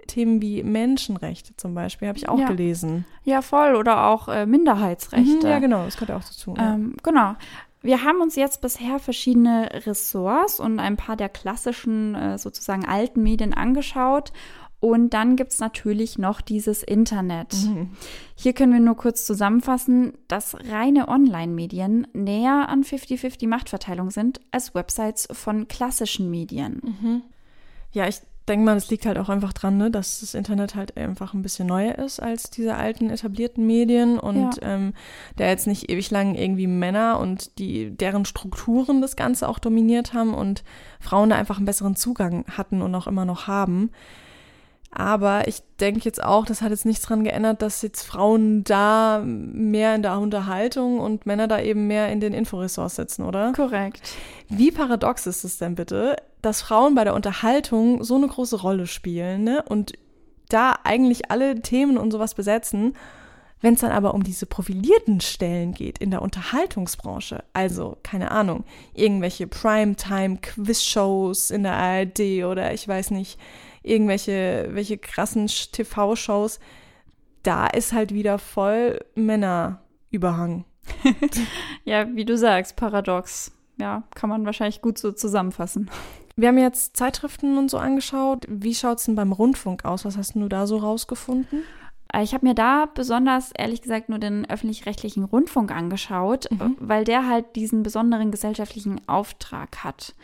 Themen 0.09 0.41
wie 0.41 0.63
Menschenrechte 0.63 1.55
zum 1.55 1.73
Beispiel, 1.73 2.07
habe 2.07 2.17
ich 2.17 2.27
auch 2.27 2.39
ja. 2.39 2.47
gelesen. 2.47 3.05
Ja, 3.23 3.41
voll. 3.41 3.75
Oder 3.75 4.07
auch 4.07 4.27
äh, 4.27 4.45
Minderheitsrechte. 4.45 5.45
Mhm, 5.45 5.51
ja, 5.51 5.59
genau, 5.59 5.85
das 5.85 5.97
gehört 5.97 6.19
auch 6.19 6.25
dazu. 6.25 6.55
Ähm, 6.57 6.95
genau. 7.03 7.35
Wir 7.81 8.03
haben 8.03 8.19
uns 8.19 8.35
jetzt 8.35 8.59
bisher 8.59 8.99
verschiedene 8.99 9.69
Ressorts 9.85 10.59
und 10.59 10.79
ein 10.79 10.97
paar 10.97 11.15
der 11.15 11.29
klassischen, 11.29 12.13
äh, 12.13 12.37
sozusagen 12.37 12.85
alten 12.85 13.23
Medien 13.23 13.53
angeschaut. 13.53 14.33
Und 14.81 15.13
dann 15.13 15.35
gibt 15.35 15.51
es 15.51 15.59
natürlich 15.59 16.17
noch 16.17 16.39
dieses 16.39 16.83
Internet. 16.83 17.53
Mhm. 17.53 17.89
Hier 18.35 18.53
können 18.53 18.71
wir 18.71 18.79
nur 18.79 18.95
kurz 18.95 19.25
zusammenfassen, 19.25 20.13
dass 20.29 20.55
reine 20.69 21.09
Online-Medien 21.09 22.07
näher 22.13 22.69
an 22.69 22.83
50-50 22.83 23.47
Machtverteilung 23.47 24.09
sind 24.09 24.39
als 24.51 24.73
Websites 24.75 25.27
von 25.31 25.67
klassischen 25.67 26.29
Medien. 26.29 26.81
Mhm. 26.83 27.21
Ja, 27.91 28.07
ich 28.07 28.21
denke 28.49 28.65
mal, 28.65 28.75
das 28.75 28.89
liegt 28.89 29.05
halt 29.05 29.17
auch 29.17 29.29
einfach 29.29 29.53
dran, 29.53 29.77
ne, 29.77 29.91
dass 29.91 30.21
das 30.21 30.33
Internet 30.33 30.75
halt 30.75 30.97
einfach 30.97 31.33
ein 31.33 31.41
bisschen 31.41 31.67
neuer 31.67 31.97
ist 31.99 32.19
als 32.19 32.49
diese 32.49 32.75
alten 32.75 33.09
etablierten 33.09 33.65
Medien 33.65 34.19
und 34.19 34.57
ja. 34.57 34.73
ähm, 34.73 34.93
der 35.37 35.49
jetzt 35.49 35.67
nicht 35.67 35.89
ewig 35.89 36.09
lang 36.11 36.35
irgendwie 36.35 36.67
Männer 36.67 37.19
und 37.19 37.59
die 37.59 37.91
deren 37.91 38.25
Strukturen 38.25 39.01
das 39.01 39.15
Ganze 39.15 39.47
auch 39.47 39.59
dominiert 39.59 40.13
haben 40.13 40.33
und 40.33 40.63
Frauen 40.99 41.29
da 41.29 41.35
einfach 41.35 41.57
einen 41.57 41.65
besseren 41.65 41.95
Zugang 41.95 42.45
hatten 42.49 42.81
und 42.81 42.93
auch 42.95 43.07
immer 43.07 43.25
noch 43.25 43.47
haben. 43.47 43.91
Aber 44.91 45.47
ich 45.47 45.61
denke 45.79 46.01
jetzt 46.05 46.23
auch, 46.23 46.45
das 46.45 46.63
hat 46.63 46.71
jetzt 46.71 46.85
nichts 46.85 47.03
daran 47.03 47.23
geändert, 47.23 47.61
dass 47.61 47.83
jetzt 47.83 48.03
Frauen 48.03 48.63
da 48.63 49.21
mehr 49.23 49.93
in 49.93 50.01
der 50.01 50.17
Unterhaltung 50.17 50.99
und 50.99 51.27
Männer 51.27 51.47
da 51.47 51.61
eben 51.61 51.85
mehr 51.85 52.11
in 52.11 52.19
den 52.19 52.33
Inforessorts 52.33 52.95
sitzen, 52.95 53.23
oder? 53.23 53.53
Korrekt. 53.53 54.01
Wie 54.47 54.71
paradox 54.71 55.27
ist 55.27 55.43
es 55.43 55.59
denn 55.59 55.75
bitte, 55.75 56.15
dass 56.41 56.61
Frauen 56.61 56.95
bei 56.95 57.03
der 57.03 57.15
Unterhaltung 57.15 58.03
so 58.03 58.15
eine 58.15 58.27
große 58.27 58.61
Rolle 58.61 58.87
spielen 58.87 59.43
ne? 59.43 59.63
und 59.67 59.93
da 60.49 60.75
eigentlich 60.83 61.31
alle 61.31 61.61
Themen 61.61 61.97
und 61.97 62.11
sowas 62.11 62.33
besetzen, 62.33 62.93
wenn 63.61 63.73
es 63.73 63.81
dann 63.81 63.91
aber 63.91 64.13
um 64.13 64.23
diese 64.23 64.45
profilierten 64.45 65.19
Stellen 65.19 65.73
geht 65.73 65.97
in 65.97 66.11
der 66.11 66.21
Unterhaltungsbranche, 66.21 67.43
also 67.53 67.97
keine 68.03 68.31
Ahnung, 68.31 68.63
irgendwelche 68.93 69.47
Primetime-Quiz-Shows 69.47 71.51
in 71.51 71.63
der 71.63 71.73
ARD 71.73 72.45
oder 72.45 72.73
ich 72.73 72.87
weiß 72.87 73.11
nicht, 73.11 73.37
irgendwelche 73.83 74.69
welche 74.71 74.97
krassen 74.97 75.47
TV-Shows, 75.47 76.59
da 77.43 77.67
ist 77.67 77.93
halt 77.93 78.13
wieder 78.13 78.39
voll 78.39 78.99
Männerüberhang. 79.15 80.65
ja, 81.83 82.07
wie 82.15 82.25
du 82.25 82.37
sagst, 82.37 82.75
paradox. 82.75 83.51
Ja, 83.77 84.03
kann 84.13 84.29
man 84.29 84.45
wahrscheinlich 84.45 84.81
gut 84.81 84.97
so 84.97 85.11
zusammenfassen. 85.11 85.89
Wir 86.39 86.47
haben 86.47 86.57
jetzt 86.57 86.95
Zeitschriften 86.95 87.57
und 87.57 87.69
so 87.69 87.77
angeschaut. 87.77 88.45
Wie 88.47 88.73
schaut 88.73 88.99
es 88.99 89.05
denn 89.05 89.15
beim 89.15 89.33
Rundfunk 89.33 89.83
aus? 89.83 90.05
Was 90.05 90.17
hast 90.17 90.35
du 90.35 90.47
da 90.47 90.67
so 90.67 90.77
rausgefunden? 90.77 91.63
Äh, 92.13 92.23
ich 92.23 92.33
habe 92.33 92.45
mir 92.45 92.55
da 92.55 92.85
besonders, 92.85 93.51
ehrlich 93.57 93.81
gesagt, 93.81 94.07
nur 94.07 94.19
den 94.19 94.49
öffentlich-rechtlichen 94.49 95.25
Rundfunk 95.25 95.71
angeschaut, 95.71 96.49
mhm. 96.49 96.77
weil 96.79 97.03
der 97.03 97.27
halt 97.27 97.57
diesen 97.57 97.83
besonderen 97.83 98.31
gesellschaftlichen 98.31 99.01
Auftrag 99.07 99.83
hat. 99.83 100.15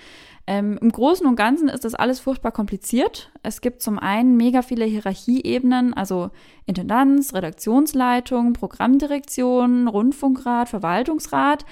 Ähm, 0.47 0.78
Im 0.80 0.91
Großen 0.91 1.25
und 1.25 1.36
Ganzen 1.36 1.67
ist 1.67 1.84
das 1.84 1.95
alles 1.95 2.21
furchtbar 2.21 2.51
kompliziert. 2.51 3.32
Es 3.43 3.60
gibt 3.60 3.82
zum 3.82 3.99
einen 3.99 4.38
mega 4.38 4.62
viele 4.62 4.86
Hierarchieebenen, 4.86 5.93
also 5.93 6.30
Intendanz, 6.65 7.34
Redaktionsleitung, 7.34 8.54
Programmdirektion, 8.54 9.89
Rundfunkrat, 9.89 10.69
Verwaltungsrat. 10.69 11.65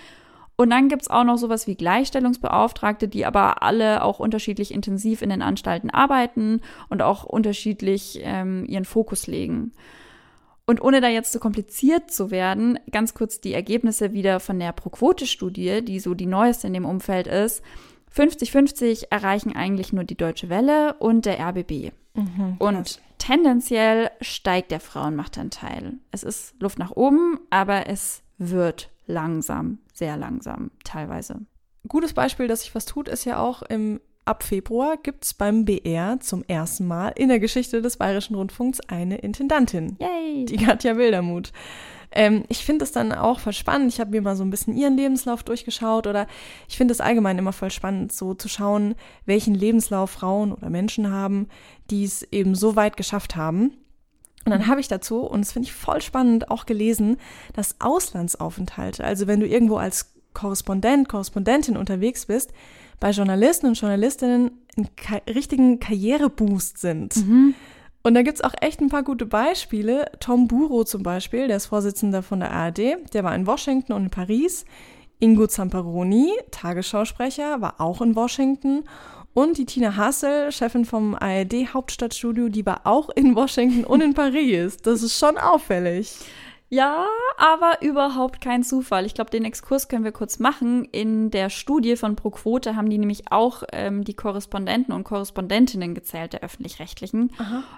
Und 0.56 0.70
dann 0.70 0.88
gibt 0.88 1.04
es 1.04 1.10
auch 1.10 1.24
noch 1.24 1.38
sowas 1.38 1.66
wie 1.66 1.76
Gleichstellungsbeauftragte, 1.76 3.08
die 3.08 3.26
aber 3.26 3.63
alle 3.63 4.04
auch 4.04 4.20
unterschiedlich 4.20 4.74
intensiv 4.74 5.22
in 5.22 5.30
den 5.30 5.42
Anstalten 5.42 5.89
arbeiten 5.89 6.62
und 6.89 7.02
auch 7.02 7.24
unterschiedlich 7.24 8.20
ähm, 8.22 8.66
ihren 8.66 8.86
Fokus 8.86 9.26
legen. 9.28 9.72
Und 10.66 10.82
ohne 10.82 11.02
da 11.02 11.10
jetzt 11.10 11.32
zu 11.32 11.39
so 11.39 11.42
kompliziert 11.42 12.12
zu 12.12 12.32
werden, 12.32 12.80
ganz 12.92 13.13
kurz 13.13 13.42
die 13.42 13.54
Ergebnisse 13.54 14.13
wieder 14.13 14.39
von 14.39 14.60
der 14.60 14.72
Pro-Quote-Studie, 14.72 15.84
die 15.84 16.00
so 16.00 16.13
die 16.13 16.26
neueste 16.26 16.68
in 16.68 16.74
dem 16.74 16.86
Umfeld 16.86 17.28
ist. 17.28 17.62
50-50 18.16 19.08
erreichen 19.10 19.56
eigentlich 19.56 19.92
nur 19.92 20.04
die 20.04 20.16
Deutsche 20.16 20.50
Welle 20.50 20.94
und 21.00 21.26
der 21.26 21.39
RBB. 21.39 21.92
Mhm, 22.13 22.56
und 22.60 23.02
tendenziell 23.18 24.12
steigt 24.22 24.72
der 24.72 24.80
Frauenmachtanteil. 24.80 25.96
Es 26.12 26.24
ist 26.24 26.54
Luft 26.62 26.78
nach 26.78 26.92
oben, 26.92 27.39
aber 27.50 27.88
es 27.88 28.22
wird 28.38 28.89
langsam, 29.08 29.80
sehr 29.93 30.17
langsam 30.17 30.71
teilweise. 30.84 31.41
Gutes 31.88 32.13
Beispiel, 32.13 32.47
dass 32.47 32.62
sich 32.62 32.75
was 32.75 32.86
tut, 32.86 33.08
ist 33.08 33.25
ja 33.25 33.39
auch 33.39 33.62
im 33.62 33.99
Ab 34.25 34.43
Februar 34.43 34.95
gibt 34.95 35.25
es 35.25 35.34
beim 35.34 35.65
BR 35.65 36.17
zum 36.21 36.45
ersten 36.47 36.88
Mal 36.88 37.10
in 37.10 37.27
der 37.27 37.41
Geschichte 37.41 37.82
des 37.82 37.97
Bayerischen 37.97 38.36
Rundfunks 38.36 38.79
eine 38.88 39.17
Intendantin. 39.17 39.97
Yay! 39.99 40.45
Die 40.45 40.56
Katja 40.56 40.95
Wildermuth. 40.95 41.51
Ähm, 42.12 42.45
ich 42.47 42.63
finde 42.63 42.86
es 42.86 42.93
dann 42.93 43.12
auch 43.12 43.39
voll 43.39 43.51
spannend. 43.51 43.91
Ich 43.91 43.99
habe 43.99 44.12
mir 44.12 44.21
mal 44.21 44.38
so 44.38 44.43
ein 44.45 44.49
bisschen 44.49 44.77
ihren 44.77 44.95
Lebenslauf 44.95 45.43
durchgeschaut 45.43 46.08
oder 46.08 46.27
ich 46.69 46.77
finde 46.77 46.93
es 46.93 47.01
allgemein 47.01 47.38
immer 47.38 47.51
voll 47.51 47.71
spannend, 47.71 48.13
so 48.13 48.34
zu 48.34 48.47
schauen, 48.47 48.95
welchen 49.25 49.56
Lebenslauf 49.56 50.12
Frauen 50.12 50.53
oder 50.53 50.69
Menschen 50.69 51.12
haben, 51.12 51.49
die 51.89 52.06
es 52.06 52.23
eben 52.32 52.56
so 52.56 52.77
weit 52.77 52.95
geschafft 52.95 53.36
haben. 53.36 53.75
Und 54.45 54.51
dann 54.51 54.67
habe 54.67 54.82
ich 54.82 54.88
dazu, 54.88 55.21
und 55.21 55.41
das 55.41 55.53
finde 55.53 55.67
ich 55.67 55.73
voll 55.73 56.01
spannend, 56.01 56.51
auch 56.51 56.65
gelesen, 56.65 57.17
dass 57.53 57.79
Auslandsaufenthalte, 57.79 59.03
also 59.03 59.27
wenn 59.27 59.39
du 59.39 59.47
irgendwo 59.47 59.77
als 59.77 60.13
Korrespondent, 60.34 61.08
Korrespondentin 61.08 61.77
unterwegs 61.77 62.25
bist, 62.25 62.51
bei 62.99 63.12
Journalisten 63.12 63.67
und 63.67 63.79
Journalistinnen 63.79 64.51
einen 64.75 64.89
richtigen 65.29 65.79
Karriereboost 65.79 66.77
sind. 66.77 67.15
Mhm. 67.15 67.53
Und 68.03 68.15
da 68.15 68.21
gibt 68.21 68.38
es 68.38 68.43
auch 68.43 68.53
echt 68.60 68.82
ein 68.82 68.89
paar 68.89 69.03
gute 69.03 69.25
Beispiele. 69.25 70.12
Tom 70.19 70.47
Buro 70.47 70.84
zum 70.84 71.03
Beispiel, 71.03 71.47
der 71.47 71.58
ist 71.58 71.67
Vorsitzender 71.67 72.21
von 72.21 72.41
der 72.41 72.51
ARD, 72.51 72.97
der 73.13 73.23
war 73.23 73.34
in 73.34 73.47
Washington 73.47 73.93
und 73.93 74.03
in 74.03 74.10
Paris. 74.10 74.65
Ingo 75.19 75.47
Zamperoni, 75.47 76.34
Tagesschausprecher, 76.51 77.62
war 77.62 77.79
auch 77.79 78.01
in 78.01 78.15
Washington. 78.15 78.84
Und 79.34 79.58
die 79.58 79.65
Tina 79.65 79.96
Hassel, 79.96 80.52
Chefin 80.52 80.86
vom 80.86 81.15
ARD 81.15 81.74
Hauptstadtstudio, 81.74 82.50
die 82.50 82.65
war 82.65 82.82
auch 82.86 83.10
in 83.10 83.36
Washington 83.36 83.84
und 83.84 84.02
in 84.02 84.13
Paris. 84.15 84.78
Das 84.78 85.02
ist 85.02 85.17
schon 85.17 85.38
auffällig. 85.38 86.15
Ja, 86.74 87.06
aber 87.38 87.84
überhaupt 87.84 88.41
kein 88.41 88.63
Zufall. 88.63 89.06
Ich 89.06 89.13
glaube, 89.13 89.30
den 89.30 89.46
Exkurs 89.46 89.89
können 89.89 90.04
wir 90.04 90.12
kurz 90.12 90.39
machen. 90.39 90.86
In 90.86 91.30
der 91.30 91.52
Studie 91.52 91.96
von 91.96 92.15
ProQuote 92.15 92.76
haben 92.76 92.89
die 92.89 92.98
nämlich 92.98 93.32
auch 93.32 93.62
ähm, 93.72 94.04
die 94.04 94.15
Korrespondenten 94.15 94.91
und 94.91 95.04
Korrespondentinnen 95.04 95.93
gezählt, 95.93 96.34
der 96.34 96.41
öffentlich-rechtlichen. 96.41 97.32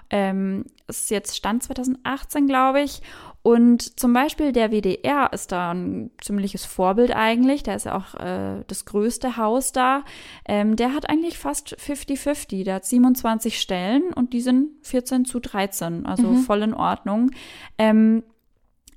Ähm, 0.08 0.64
ist 0.88 1.10
jetzt 1.10 1.36
Stand 1.36 1.62
2018, 1.64 2.46
glaube 2.46 2.80
ich. 2.80 3.02
Und 3.46 4.00
zum 4.00 4.12
Beispiel 4.12 4.50
der 4.50 4.72
WDR 4.72 5.32
ist 5.32 5.52
da 5.52 5.70
ein 5.70 6.10
ziemliches 6.20 6.64
Vorbild 6.64 7.14
eigentlich. 7.14 7.62
Der 7.62 7.76
ist 7.76 7.86
ja 7.86 7.96
auch 7.96 8.18
äh, 8.18 8.64
das 8.66 8.86
größte 8.86 9.36
Haus 9.36 9.70
da. 9.70 10.02
Ähm, 10.48 10.74
der 10.74 10.92
hat 10.92 11.08
eigentlich 11.08 11.38
fast 11.38 11.76
50-50. 11.78 12.64
Der 12.64 12.74
hat 12.74 12.84
27 12.84 13.60
Stellen 13.60 14.12
und 14.12 14.32
die 14.32 14.40
sind 14.40 14.70
14 14.82 15.26
zu 15.26 15.38
13, 15.38 16.06
also 16.06 16.24
mhm. 16.24 16.38
voll 16.38 16.62
in 16.62 16.74
Ordnung. 16.74 17.30
Ähm, 17.78 18.24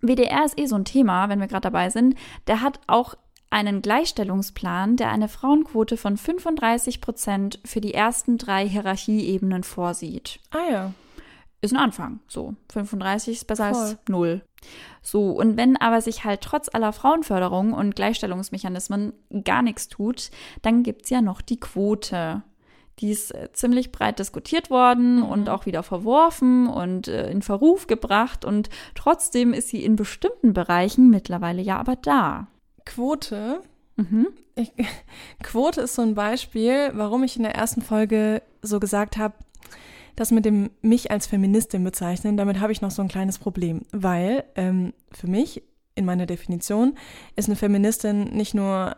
WDR 0.01 0.43
ist 0.45 0.57
eh 0.57 0.65
so 0.65 0.77
ein 0.77 0.85
Thema, 0.85 1.29
wenn 1.29 1.39
wir 1.39 1.45
gerade 1.45 1.69
dabei 1.69 1.91
sind. 1.91 2.15
Der 2.47 2.61
hat 2.61 2.79
auch 2.87 3.13
einen 3.51 3.83
Gleichstellungsplan, 3.83 4.95
der 4.95 5.11
eine 5.11 5.27
Frauenquote 5.27 5.95
von 5.95 6.17
35 6.17 7.01
Prozent 7.01 7.59
für 7.65 7.81
die 7.81 7.93
ersten 7.93 8.39
drei 8.39 8.67
Hierarchieebenen 8.67 9.61
vorsieht. 9.61 10.39
Ah 10.49 10.71
ja. 10.71 10.93
Ist 11.61 11.73
ein 11.73 11.79
Anfang. 11.79 12.19
So, 12.27 12.55
35 12.71 13.37
ist 13.37 13.47
besser 13.47 13.73
Voll. 13.73 13.81
als 13.81 13.97
null. 14.07 14.41
So, 15.01 15.31
und 15.31 15.57
wenn 15.57 15.77
aber 15.77 16.01
sich 16.01 16.23
halt 16.23 16.41
trotz 16.41 16.69
aller 16.73 16.93
Frauenförderung 16.93 17.73
und 17.73 17.95
Gleichstellungsmechanismen 17.95 19.13
gar 19.43 19.61
nichts 19.61 19.87
tut, 19.87 20.31
dann 20.61 20.83
gibt 20.83 21.03
es 21.03 21.09
ja 21.09 21.21
noch 21.21 21.41
die 21.41 21.59
Quote. 21.59 22.43
Die 22.99 23.11
ist 23.11 23.33
äh, 23.33 23.49
ziemlich 23.53 23.91
breit 23.91 24.19
diskutiert 24.19 24.69
worden 24.69 25.17
mhm. 25.17 25.23
und 25.23 25.49
auch 25.49 25.65
wieder 25.65 25.83
verworfen 25.83 26.67
und 26.67 27.07
äh, 27.07 27.29
in 27.31 27.41
Verruf 27.41 27.87
gebracht. 27.87 28.45
Und 28.45 28.69
trotzdem 28.95 29.53
ist 29.53 29.69
sie 29.69 29.83
in 29.83 29.95
bestimmten 29.95 30.53
Bereichen 30.53 31.09
mittlerweile 31.09 31.61
ja 31.61 31.77
aber 31.77 31.95
da. 31.95 32.47
Quote 32.85 33.61
Mhm. 33.99 34.27
Ich, 34.55 34.71
Quote 35.43 35.81
ist 35.81 35.95
so 35.95 36.01
ein 36.01 36.15
Beispiel, 36.15 36.91
warum 36.93 37.23
ich 37.23 37.35
in 37.35 37.43
der 37.43 37.55
ersten 37.55 37.81
Folge 37.81 38.41
so 38.61 38.79
gesagt 38.79 39.17
habe, 39.17 39.35
das 40.15 40.31
mit 40.31 40.45
dem 40.45 40.69
mich 40.81 41.11
als 41.11 41.27
Feministin 41.27 41.83
bezeichnen, 41.83 42.37
damit 42.37 42.59
habe 42.59 42.71
ich 42.71 42.81
noch 42.81 42.91
so 42.91 43.01
ein 43.01 43.07
kleines 43.07 43.39
Problem, 43.39 43.81
weil 43.91 44.43
ähm, 44.55 44.93
für 45.11 45.27
mich 45.27 45.63
in 45.95 46.05
meiner 46.05 46.25
Definition 46.25 46.95
ist 47.35 47.49
eine 47.49 47.55
Feministin 47.55 48.23
nicht 48.35 48.53
nur 48.53 48.95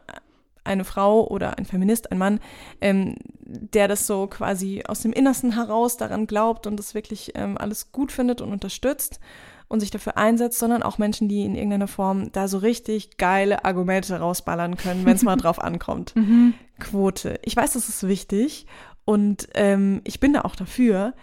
eine 0.63 0.83
Frau 0.83 1.27
oder 1.27 1.57
ein 1.57 1.65
Feminist, 1.65 2.11
ein 2.11 2.17
Mann, 2.17 2.39
ähm, 2.81 3.15
der 3.39 3.87
das 3.87 4.05
so 4.05 4.27
quasi 4.27 4.83
aus 4.87 5.01
dem 5.01 5.13
Innersten 5.13 5.55
heraus 5.55 5.97
daran 5.97 6.27
glaubt 6.27 6.67
und 6.67 6.77
das 6.77 6.93
wirklich 6.93 7.31
ähm, 7.35 7.57
alles 7.57 7.91
gut 7.91 8.11
findet 8.11 8.41
und 8.41 8.51
unterstützt 8.51 9.19
und 9.67 9.79
sich 9.79 9.89
dafür 9.89 10.17
einsetzt, 10.17 10.59
sondern 10.59 10.83
auch 10.83 10.97
Menschen, 10.97 11.29
die 11.29 11.45
in 11.45 11.55
irgendeiner 11.55 11.87
Form 11.87 12.31
da 12.31 12.47
so 12.47 12.57
richtig 12.59 13.17
geile 13.17 13.65
Argumente 13.65 14.19
rausballern 14.19 14.75
können, 14.75 15.05
wenn 15.05 15.15
es 15.15 15.23
mal 15.23 15.35
drauf 15.37 15.59
ankommt. 15.59 16.15
Mhm. 16.15 16.53
Quote. 16.79 17.39
Ich 17.43 17.55
weiß, 17.55 17.73
das 17.73 17.87
ist 17.87 18.07
wichtig 18.07 18.65
und 19.11 19.49
ähm, 19.55 19.99
ich 20.05 20.21
bin 20.21 20.31
da 20.31 20.43
auch 20.43 20.55
dafür. 20.55 21.13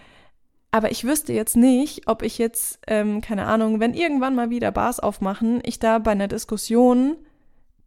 Aber 0.71 0.91
ich 0.91 1.05
wüsste 1.05 1.33
jetzt 1.33 1.57
nicht, 1.57 2.07
ob 2.07 2.21
ich 2.21 2.37
jetzt, 2.37 2.81
ähm, 2.87 3.23
keine 3.23 3.47
Ahnung, 3.47 3.81
wenn 3.81 3.95
irgendwann 3.95 4.35
mal 4.35 4.51
wieder 4.51 4.71
Bars 4.73 5.01
aufmachen, 5.01 5.63
ich 5.65 5.79
da 5.79 5.99
bei 5.99 6.11
einer 6.11 6.29
Diskussion 6.29 7.17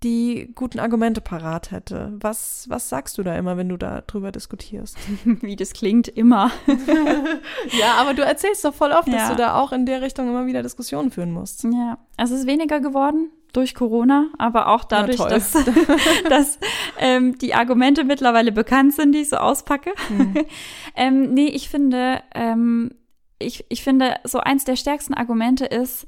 die 0.01 0.51
guten 0.55 0.79
Argumente 0.79 1.21
parat 1.21 1.69
hätte. 1.69 2.13
Was, 2.19 2.65
was 2.67 2.89
sagst 2.89 3.19
du 3.19 3.21
da 3.21 3.35
immer, 3.35 3.57
wenn 3.57 3.69
du 3.69 3.77
da 3.77 4.01
drüber 4.01 4.31
diskutierst? 4.31 4.97
Wie 5.23 5.55
das 5.55 5.73
klingt, 5.73 6.07
immer. 6.07 6.49
ja, 7.79 7.93
aber 7.97 8.15
du 8.15 8.23
erzählst 8.23 8.65
doch 8.65 8.73
voll 8.73 8.93
oft, 8.93 9.07
ja. 9.07 9.13
dass 9.13 9.29
du 9.29 9.35
da 9.35 9.61
auch 9.61 9.71
in 9.71 9.85
der 9.85 10.01
Richtung 10.01 10.27
immer 10.27 10.47
wieder 10.47 10.63
Diskussionen 10.63 11.11
führen 11.11 11.31
musst. 11.31 11.63
Ja, 11.65 11.99
es 12.17 12.31
ist 12.31 12.47
weniger 12.47 12.79
geworden 12.79 13.29
durch 13.53 13.75
Corona, 13.75 14.27
aber 14.37 14.67
auch 14.67 14.83
dadurch, 14.83 15.17
dass, 15.17 15.51
dass 16.29 16.59
ähm, 16.97 17.37
die 17.37 17.53
Argumente 17.53 18.03
mittlerweile 18.03 18.51
bekannt 18.51 18.93
sind, 18.93 19.13
die 19.13 19.19
ich 19.19 19.29
so 19.29 19.37
auspacke. 19.37 19.93
Mhm. 20.09 20.35
ähm, 20.95 21.33
nee, 21.33 21.47
ich 21.47 21.69
finde, 21.69 22.21
ähm, 22.33 22.91
ich, 23.39 23.65
ich 23.69 23.83
finde, 23.83 24.15
so 24.23 24.39
eins 24.39 24.65
der 24.65 24.75
stärksten 24.75 25.13
Argumente 25.13 25.65
ist, 25.65 26.05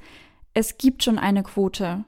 es 0.53 0.77
gibt 0.77 1.03
schon 1.03 1.17
eine 1.17 1.43
Quote 1.43 2.05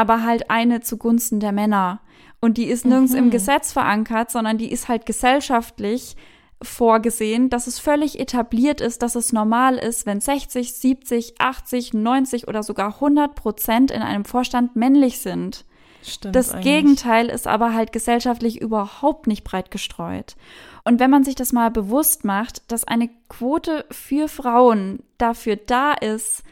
aber 0.00 0.24
halt 0.24 0.50
eine 0.50 0.80
zugunsten 0.80 1.40
der 1.40 1.52
Männer. 1.52 2.00
Und 2.40 2.56
die 2.56 2.64
ist 2.64 2.86
nirgends 2.86 3.12
mhm. 3.12 3.18
im 3.18 3.30
Gesetz 3.30 3.70
verankert, 3.72 4.30
sondern 4.30 4.56
die 4.56 4.72
ist 4.72 4.88
halt 4.88 5.04
gesellschaftlich 5.04 6.16
vorgesehen, 6.62 7.48
dass 7.48 7.66
es 7.66 7.78
völlig 7.78 8.18
etabliert 8.18 8.80
ist, 8.80 9.02
dass 9.02 9.14
es 9.14 9.32
normal 9.32 9.76
ist, 9.76 10.06
wenn 10.06 10.20
60, 10.20 10.74
70, 10.74 11.40
80, 11.40 11.94
90 11.94 12.48
oder 12.48 12.62
sogar 12.62 12.94
100 12.94 13.34
Prozent 13.34 13.90
in 13.90 14.02
einem 14.02 14.24
Vorstand 14.24 14.76
männlich 14.76 15.20
sind. 15.20 15.64
Stimmt 16.02 16.36
das 16.36 16.50
eigentlich. 16.50 16.64
Gegenteil 16.64 17.26
ist 17.28 17.46
aber 17.46 17.74
halt 17.74 17.92
gesellschaftlich 17.92 18.60
überhaupt 18.60 19.26
nicht 19.26 19.44
breit 19.44 19.70
gestreut. 19.70 20.36
Und 20.84 21.00
wenn 21.00 21.10
man 21.10 21.24
sich 21.24 21.34
das 21.34 21.52
mal 21.52 21.70
bewusst 21.70 22.24
macht, 22.24 22.70
dass 22.72 22.84
eine 22.84 23.10
Quote 23.28 23.84
für 23.90 24.28
Frauen 24.28 25.02
dafür 25.18 25.56
da 25.56 25.92
ist, 25.92 26.42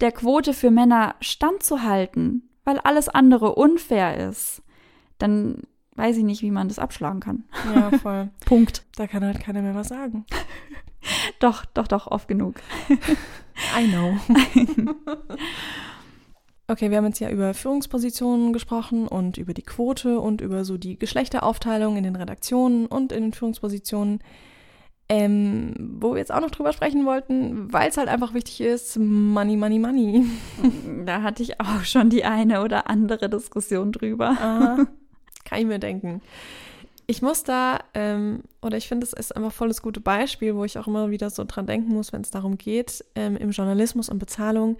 der 0.00 0.12
Quote 0.12 0.54
für 0.54 0.70
Männer 0.70 1.14
standzuhalten, 1.20 2.48
weil 2.64 2.78
alles 2.78 3.08
andere 3.08 3.54
unfair 3.54 4.28
ist, 4.28 4.62
dann 5.18 5.62
weiß 5.98 6.16
ich 6.16 6.24
nicht, 6.24 6.42
wie 6.42 6.50
man 6.50 6.68
das 6.68 6.78
abschlagen 6.78 7.20
kann. 7.20 7.44
Ja, 7.74 7.90
voll. 7.98 8.30
Punkt. 8.46 8.84
Da 8.96 9.06
kann 9.06 9.24
halt 9.24 9.40
keiner 9.40 9.62
mehr 9.62 9.74
was 9.74 9.88
sagen. 9.88 10.24
doch, 11.40 11.64
doch, 11.66 11.88
doch, 11.88 12.06
oft 12.06 12.28
genug. 12.28 12.56
I 13.78 13.86
know. 13.88 14.16
Okay, 16.70 16.90
wir 16.90 16.98
haben 16.98 17.06
jetzt 17.06 17.18
ja 17.18 17.30
über 17.30 17.54
Führungspositionen 17.54 18.52
gesprochen 18.52 19.08
und 19.08 19.38
über 19.38 19.54
die 19.54 19.62
Quote 19.62 20.20
und 20.20 20.42
über 20.42 20.66
so 20.66 20.76
die 20.76 20.98
Geschlechteraufteilung 20.98 21.96
in 21.96 22.04
den 22.04 22.14
Redaktionen 22.14 22.84
und 22.84 23.10
in 23.10 23.22
den 23.22 23.32
Führungspositionen. 23.32 24.18
Ähm, 25.08 25.72
wo 25.98 26.12
wir 26.12 26.18
jetzt 26.18 26.30
auch 26.30 26.42
noch 26.42 26.50
drüber 26.50 26.74
sprechen 26.74 27.06
wollten, 27.06 27.72
weil 27.72 27.88
es 27.88 27.96
halt 27.96 28.08
einfach 28.08 28.34
wichtig 28.34 28.60
ist, 28.60 28.98
Money, 28.98 29.56
Money, 29.56 29.78
Money. 29.78 30.26
Da 31.06 31.22
hatte 31.22 31.42
ich 31.42 31.58
auch 31.58 31.84
schon 31.84 32.10
die 32.10 32.26
eine 32.26 32.62
oder 32.62 32.90
andere 32.90 33.30
Diskussion 33.30 33.90
drüber. 33.90 34.86
Kann 35.48 35.60
ich 35.60 35.66
mir 35.66 35.78
denken. 35.78 36.20
Ich 37.10 37.22
muss 37.22 37.42
da, 37.42 37.78
ähm, 37.94 38.42
oder 38.60 38.76
ich 38.76 38.86
finde, 38.86 39.06
es 39.06 39.14
ist 39.14 39.34
einfach 39.34 39.52
voll 39.52 39.68
das 39.68 39.80
gute 39.80 39.98
Beispiel, 40.00 40.54
wo 40.54 40.64
ich 40.64 40.76
auch 40.76 40.86
immer 40.86 41.10
wieder 41.10 41.30
so 41.30 41.44
dran 41.44 41.66
denken 41.66 41.94
muss, 41.94 42.12
wenn 42.12 42.20
es 42.20 42.30
darum 42.30 42.58
geht, 42.58 43.02
ähm, 43.14 43.34
im 43.38 43.50
Journalismus 43.50 44.10
und 44.10 44.18
Bezahlung, 44.18 44.76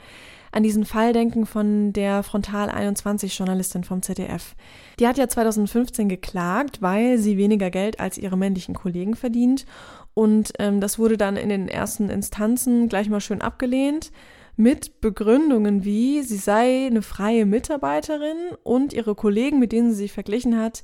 an 0.52 0.62
diesen 0.62 0.84
Fall 0.84 1.14
denken 1.14 1.46
von 1.46 1.94
der 1.94 2.22
Frontal 2.22 2.68
21 2.68 3.38
Journalistin 3.38 3.82
vom 3.82 4.02
ZDF. 4.02 4.56
Die 5.00 5.06
hat 5.06 5.16
ja 5.16 5.26
2015 5.26 6.10
geklagt, 6.10 6.82
weil 6.82 7.16
sie 7.16 7.38
weniger 7.38 7.70
Geld 7.70 7.98
als 7.98 8.18
ihre 8.18 8.36
männlichen 8.36 8.74
Kollegen 8.74 9.16
verdient 9.16 9.64
und 10.12 10.52
ähm, 10.58 10.82
das 10.82 10.98
wurde 10.98 11.16
dann 11.16 11.36
in 11.36 11.48
den 11.48 11.68
ersten 11.68 12.10
Instanzen 12.10 12.88
gleich 12.90 13.08
mal 13.08 13.20
schön 13.20 13.40
abgelehnt 13.40 14.10
mit 14.58 15.00
Begründungen 15.00 15.84
wie, 15.84 16.22
sie 16.22 16.36
sei 16.36 16.86
eine 16.86 17.02
freie 17.02 17.46
Mitarbeiterin 17.46 18.36
und 18.64 18.92
ihre 18.92 19.14
Kollegen, 19.14 19.60
mit 19.60 19.70
denen 19.70 19.90
sie 19.90 19.96
sich 19.96 20.12
verglichen 20.12 20.58
hat, 20.58 20.82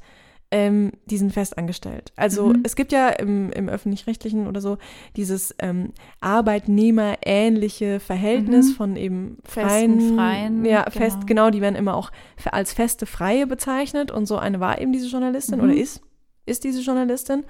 ähm, 0.52 0.92
die 1.06 1.16
sind 1.16 1.32
festangestellt. 1.32 2.12
Also 2.14 2.50
mhm. 2.50 2.60
es 2.62 2.76
gibt 2.76 2.92
ja 2.92 3.08
im, 3.08 3.50
im 3.50 3.68
öffentlich-rechtlichen 3.68 4.46
oder 4.46 4.60
so 4.60 4.78
dieses 5.16 5.52
ähm, 5.58 5.92
arbeitnehmerähnliche 6.20 7.98
Verhältnis 7.98 8.68
mhm. 8.68 8.74
von 8.74 8.96
eben 8.96 9.38
freien, 9.42 9.98
Festen, 9.98 10.14
freien 10.14 10.64
ja, 10.64 10.84
genau. 10.84 10.96
fest, 10.96 11.26
genau, 11.26 11.50
die 11.50 11.60
werden 11.60 11.74
immer 11.74 11.96
auch 11.96 12.12
als 12.52 12.72
feste 12.72 13.06
Freie 13.06 13.48
bezeichnet 13.48 14.12
und 14.12 14.26
so 14.26 14.36
eine 14.36 14.60
war 14.60 14.80
eben 14.80 14.92
diese 14.92 15.08
Journalistin 15.08 15.58
mhm. 15.58 15.64
oder 15.64 15.74
ist, 15.74 16.00
ist 16.46 16.62
diese 16.62 16.80
Journalistin. 16.80 17.44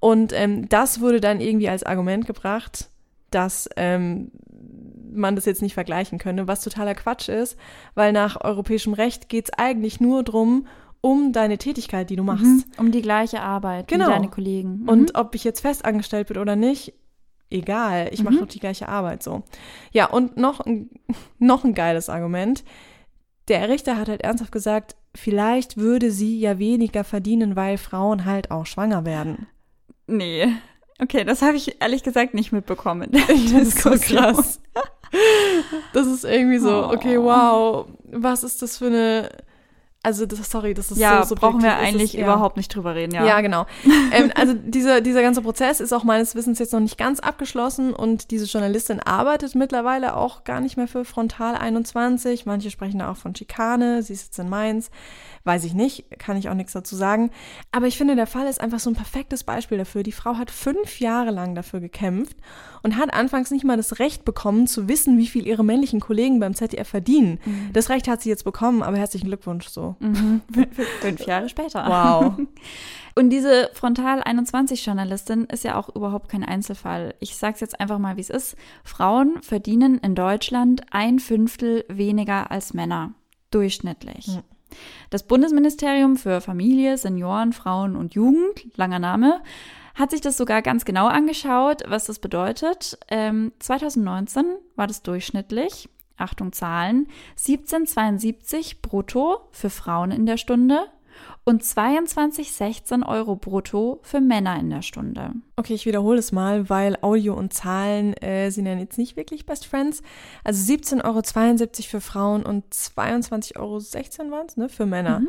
Und 0.00 0.32
ähm, 0.34 0.68
das 0.68 1.00
wurde 1.00 1.20
dann 1.20 1.40
irgendwie 1.40 1.68
als 1.68 1.84
Argument 1.84 2.26
gebracht, 2.26 2.90
dass 3.30 3.68
ähm, 3.76 4.32
man 5.12 5.36
das 5.36 5.44
jetzt 5.44 5.62
nicht 5.62 5.74
vergleichen 5.74 6.18
könne, 6.18 6.48
was 6.48 6.62
totaler 6.62 6.94
Quatsch 6.94 7.28
ist, 7.28 7.56
weil 7.94 8.12
nach 8.12 8.42
europäischem 8.42 8.92
Recht 8.92 9.28
geht 9.28 9.46
es 9.46 9.58
eigentlich 9.58 10.00
nur 10.00 10.22
drum, 10.22 10.66
um 11.00 11.32
deine 11.32 11.58
Tätigkeit, 11.58 12.10
die 12.10 12.16
du 12.16 12.22
machst. 12.22 12.44
Mhm, 12.44 12.64
um 12.76 12.92
die 12.92 13.02
gleiche 13.02 13.40
Arbeit 13.40 13.88
genau. 13.88 14.06
wie 14.06 14.10
deine 14.10 14.28
Kollegen. 14.28 14.82
Mhm. 14.82 14.88
Und 14.88 15.14
ob 15.14 15.34
ich 15.34 15.44
jetzt 15.44 15.60
festangestellt 15.60 16.28
bin 16.28 16.38
oder 16.38 16.56
nicht, 16.56 16.92
egal, 17.50 18.08
ich 18.12 18.22
mache 18.22 18.34
mhm. 18.34 18.40
doch 18.40 18.48
die 18.48 18.60
gleiche 18.60 18.88
Arbeit 18.88 19.22
so. 19.22 19.42
Ja, 19.92 20.06
und 20.06 20.36
noch, 20.36 20.60
noch 21.38 21.64
ein 21.64 21.74
geiles 21.74 22.08
Argument. 22.08 22.64
Der 23.48 23.68
Richter 23.68 23.96
hat 23.96 24.08
halt 24.08 24.20
ernsthaft 24.20 24.52
gesagt, 24.52 24.96
vielleicht 25.14 25.76
würde 25.76 26.10
sie 26.10 26.38
ja 26.38 26.58
weniger 26.58 27.02
verdienen, 27.02 27.56
weil 27.56 27.78
Frauen 27.78 28.24
halt 28.24 28.50
auch 28.50 28.66
schwanger 28.66 29.04
werden. 29.04 29.46
Nee. 30.06 30.48
Okay, 31.00 31.24
das 31.24 31.40
habe 31.40 31.56
ich 31.56 31.80
ehrlich 31.80 32.02
gesagt 32.02 32.34
nicht 32.34 32.52
mitbekommen. 32.52 33.10
Das 33.52 33.68
ist 33.68 33.80
so 33.80 33.90
krass. 33.90 34.60
Das 35.92 36.06
ist 36.06 36.24
irgendwie 36.24 36.58
so, 36.58 36.86
okay, 36.86 37.18
wow, 37.18 37.86
was 38.10 38.44
ist 38.44 38.62
das 38.62 38.78
für 38.78 38.86
eine 38.86 39.30
also, 40.02 40.24
das, 40.24 40.50
sorry, 40.50 40.72
das 40.72 40.90
ist 40.90 40.96
ja, 40.96 41.26
so 41.26 41.34
brauchen 41.34 41.62
wir 41.62 41.76
eigentlich 41.76 42.14
ist, 42.14 42.20
überhaupt 42.20 42.56
nicht 42.56 42.74
drüber 42.74 42.94
reden, 42.94 43.14
ja. 43.14 43.26
Ja, 43.26 43.42
genau. 43.42 43.66
ähm, 44.12 44.32
also, 44.34 44.54
dieser, 44.54 45.02
dieser 45.02 45.20
ganze 45.20 45.42
Prozess 45.42 45.78
ist 45.78 45.92
auch 45.92 46.04
meines 46.04 46.34
Wissens 46.34 46.58
jetzt 46.58 46.72
noch 46.72 46.80
nicht 46.80 46.96
ganz 46.96 47.20
abgeschlossen 47.20 47.92
und 47.92 48.30
diese 48.30 48.46
Journalistin 48.46 49.00
arbeitet 49.00 49.54
mittlerweile 49.54 50.16
auch 50.16 50.44
gar 50.44 50.60
nicht 50.60 50.78
mehr 50.78 50.88
für 50.88 51.04
Frontal 51.04 51.54
21. 51.54 52.46
Manche 52.46 52.70
sprechen 52.70 53.00
da 53.00 53.10
auch 53.10 53.18
von 53.18 53.36
Schikane. 53.36 54.02
Sie 54.02 54.14
ist 54.14 54.24
jetzt 54.24 54.38
in 54.38 54.48
Mainz. 54.48 54.90
Weiß 55.44 55.64
ich 55.64 55.72
nicht, 55.72 56.04
kann 56.18 56.36
ich 56.36 56.50
auch 56.50 56.54
nichts 56.54 56.72
dazu 56.72 56.94
sagen. 56.96 57.30
Aber 57.72 57.86
ich 57.86 57.96
finde, 57.96 58.14
der 58.14 58.26
Fall 58.26 58.46
ist 58.46 58.60
einfach 58.60 58.78
so 58.78 58.90
ein 58.90 58.96
perfektes 58.96 59.42
Beispiel 59.42 59.78
dafür. 59.78 60.02
Die 60.02 60.12
Frau 60.12 60.36
hat 60.36 60.50
fünf 60.50 61.00
Jahre 61.00 61.30
lang 61.30 61.54
dafür 61.54 61.80
gekämpft 61.80 62.36
und 62.82 62.98
hat 62.98 63.14
anfangs 63.14 63.50
nicht 63.50 63.64
mal 63.64 63.78
das 63.78 63.98
Recht 63.98 64.26
bekommen, 64.26 64.66
zu 64.66 64.86
wissen, 64.86 65.16
wie 65.16 65.26
viel 65.26 65.46
ihre 65.46 65.64
männlichen 65.64 65.98
Kollegen 66.00 66.40
beim 66.40 66.54
ZDF 66.54 66.88
verdienen. 66.88 67.40
Mhm. 67.44 67.70
Das 67.72 67.88
Recht 67.88 68.06
hat 68.06 68.20
sie 68.20 68.28
jetzt 68.28 68.44
bekommen, 68.44 68.82
aber 68.82 68.98
herzlichen 68.98 69.28
Glückwunsch 69.28 69.68
so. 69.68 69.96
Mhm. 70.00 70.42
Fünf 71.00 71.26
Jahre 71.26 71.48
später. 71.48 71.86
Wow. 71.86 72.46
Und 73.14 73.30
diese 73.30 73.70
Frontal 73.72 74.22
21 74.22 74.84
Journalistin 74.84 75.44
ist 75.46 75.64
ja 75.64 75.76
auch 75.76 75.88
überhaupt 75.94 76.28
kein 76.28 76.44
Einzelfall. 76.44 77.14
Ich 77.18 77.36
sage 77.36 77.54
es 77.54 77.60
jetzt 77.60 77.80
einfach 77.80 77.98
mal, 77.98 78.16
wie 78.16 78.20
es 78.20 78.30
ist. 78.30 78.56
Frauen 78.84 79.42
verdienen 79.42 79.98
in 79.98 80.14
Deutschland 80.14 80.82
ein 80.90 81.18
Fünftel 81.18 81.84
weniger 81.88 82.50
als 82.50 82.72
Männer. 82.74 83.14
Durchschnittlich. 83.50 84.28
Mhm. 84.28 84.42
Das 85.10 85.22
Bundesministerium 85.22 86.16
für 86.16 86.40
Familie, 86.40 86.96
Senioren, 86.96 87.52
Frauen 87.52 87.96
und 87.96 88.14
Jugend, 88.14 88.76
langer 88.76 88.98
Name, 88.98 89.42
hat 89.94 90.10
sich 90.10 90.20
das 90.20 90.36
sogar 90.36 90.62
ganz 90.62 90.84
genau 90.84 91.06
angeschaut, 91.06 91.82
was 91.86 92.06
das 92.06 92.18
bedeutet. 92.18 92.98
Ähm, 93.08 93.52
2019 93.58 94.44
war 94.76 94.86
das 94.86 95.02
durchschnittlich, 95.02 95.88
Achtung 96.16 96.52
Zahlen, 96.52 97.08
17,72 97.38 98.76
brutto 98.82 99.40
für 99.52 99.70
Frauen 99.70 100.10
in 100.10 100.26
der 100.26 100.36
Stunde 100.36 100.86
und 101.50 101.62
22,16 101.62 103.06
Euro 103.06 103.36
brutto 103.36 104.00
für 104.02 104.20
Männer 104.20 104.58
in 104.58 104.70
der 104.70 104.82
Stunde. 104.82 105.32
Okay, 105.56 105.74
ich 105.74 105.84
wiederhole 105.84 106.18
es 106.18 106.32
mal, 106.32 106.70
weil 106.70 106.96
Audio 107.02 107.34
und 107.34 107.52
Zahlen 107.52 108.14
äh, 108.14 108.50
sind 108.50 108.66
ja 108.66 108.74
jetzt 108.74 108.96
nicht 108.98 109.16
wirklich 109.16 109.44
Best 109.44 109.66
Friends. 109.66 110.02
Also 110.44 110.72
17,72 110.72 111.04
Euro 111.04 111.20
für 111.90 112.00
Frauen 112.00 112.44
und 112.44 112.72
22,16 112.72 113.58
Euro 113.58 113.80
waren 114.30 114.46
es, 114.46 114.56
ne, 114.56 114.68
für 114.68 114.86
Männer. 114.86 115.20
Mhm. 115.20 115.28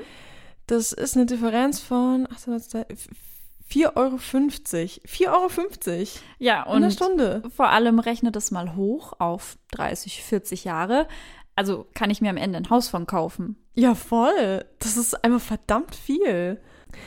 Das 0.68 0.94
ist 0.94 1.18
eine 1.18 1.26
Differenz 1.26 1.80
von 1.80 2.28
4,50 2.28 3.96
Euro. 3.96 4.16
4,50 4.16 5.28
Euro. 5.28 6.06
Ja, 6.40 6.64
und 6.64 6.78
In 6.78 6.84
einer 6.84 6.92
Stunde. 6.92 7.44
vor 7.54 7.70
allem 7.70 8.00
rechnet 8.00 8.36
es 8.36 8.52
mal 8.52 8.76
hoch 8.76 9.14
auf 9.20 9.58
30, 9.72 10.24
40 10.24 10.64
Jahre. 10.64 11.08
Also 11.56 11.88
kann 11.94 12.10
ich 12.10 12.22
mir 12.22 12.30
am 12.30 12.38
Ende 12.38 12.58
ein 12.58 12.70
Haus 12.70 12.90
von 12.90 13.06
kaufen. 13.06 13.56
Ja, 13.76 13.96
voll. 13.96 14.66
Das 14.80 14.98
ist 14.98 15.24
einfach 15.24 15.42
verdammt 15.42 15.96
viel. 15.96 16.60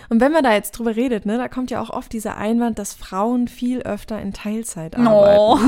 Und 0.08 0.20
wenn 0.20 0.32
man 0.32 0.42
da 0.44 0.52
jetzt 0.54 0.72
drüber 0.72 0.96
redet, 0.96 1.26
ne, 1.26 1.36
da 1.36 1.48
kommt 1.48 1.70
ja 1.70 1.80
auch 1.80 1.90
oft 1.90 2.12
dieser 2.12 2.36
Einwand, 2.36 2.78
dass 2.78 2.94
Frauen 2.94 3.48
viel 3.48 3.82
öfter 3.82 4.20
in 4.20 4.32
Teilzeit 4.32 4.96
arbeiten. 4.96 5.38
Oh, 5.38 5.58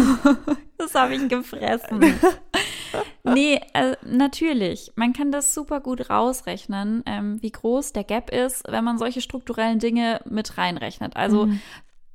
das 0.79 0.95
habe 0.95 1.15
ich 1.15 1.29
gefressen. 1.29 2.01
nee, 3.25 3.61
äh, 3.75 3.97
natürlich. 4.05 4.93
Man 4.97 5.13
kann 5.13 5.33
das 5.33 5.53
super 5.53 5.81
gut 5.81 6.09
rausrechnen, 6.09 7.03
ähm, 7.07 7.43
wie 7.43 7.51
groß 7.51 7.93
der 7.93 8.05
Gap 8.05 8.31
ist, 8.31 8.65
wenn 8.69 8.85
man 8.85 8.99
solche 8.99 9.21
strukturellen 9.21 9.79
Dinge 9.79 10.21
mit 10.25 10.57
reinrechnet. 10.57 11.17
Also 11.17 11.47
Mhm. 11.47 11.61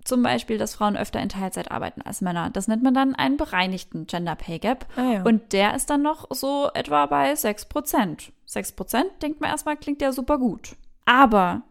Zum 0.04 0.24
Beispiel, 0.24 0.58
dass 0.58 0.76
Frauen 0.76 0.98
öfter 0.98 1.20
in 1.20 1.30
Teilzeit 1.30 1.72
arbeiten 1.72 2.02
als 2.02 2.22
Männer. 2.22 2.50
Das 2.52 2.68
nennt 2.68 2.84
man 2.84 2.94
dann 2.94 3.16
einen 3.16 3.38
bereinigten 3.38 4.08
Gender 4.08 4.36
Pay 4.36 4.60
Gap. 4.60 4.86
Ah, 4.96 5.14
ja. 5.14 5.24
Und 5.24 5.54
der 5.54 5.76
ist 5.76 5.90
dann 5.90 6.02
noch 6.02 6.28
so 6.32 6.70
etwa 6.74 7.06
bei 7.06 7.36
6 7.36 7.66
Prozent. 7.66 8.32
6 8.46 8.74
Prozent, 8.74 9.10
denkt 9.22 9.42
man 9.42 9.50
erstmal, 9.50 9.78
klingt 9.78 10.02
ja 10.02 10.12
super 10.12 10.38
gut. 10.38 10.76
Aber 11.06 11.62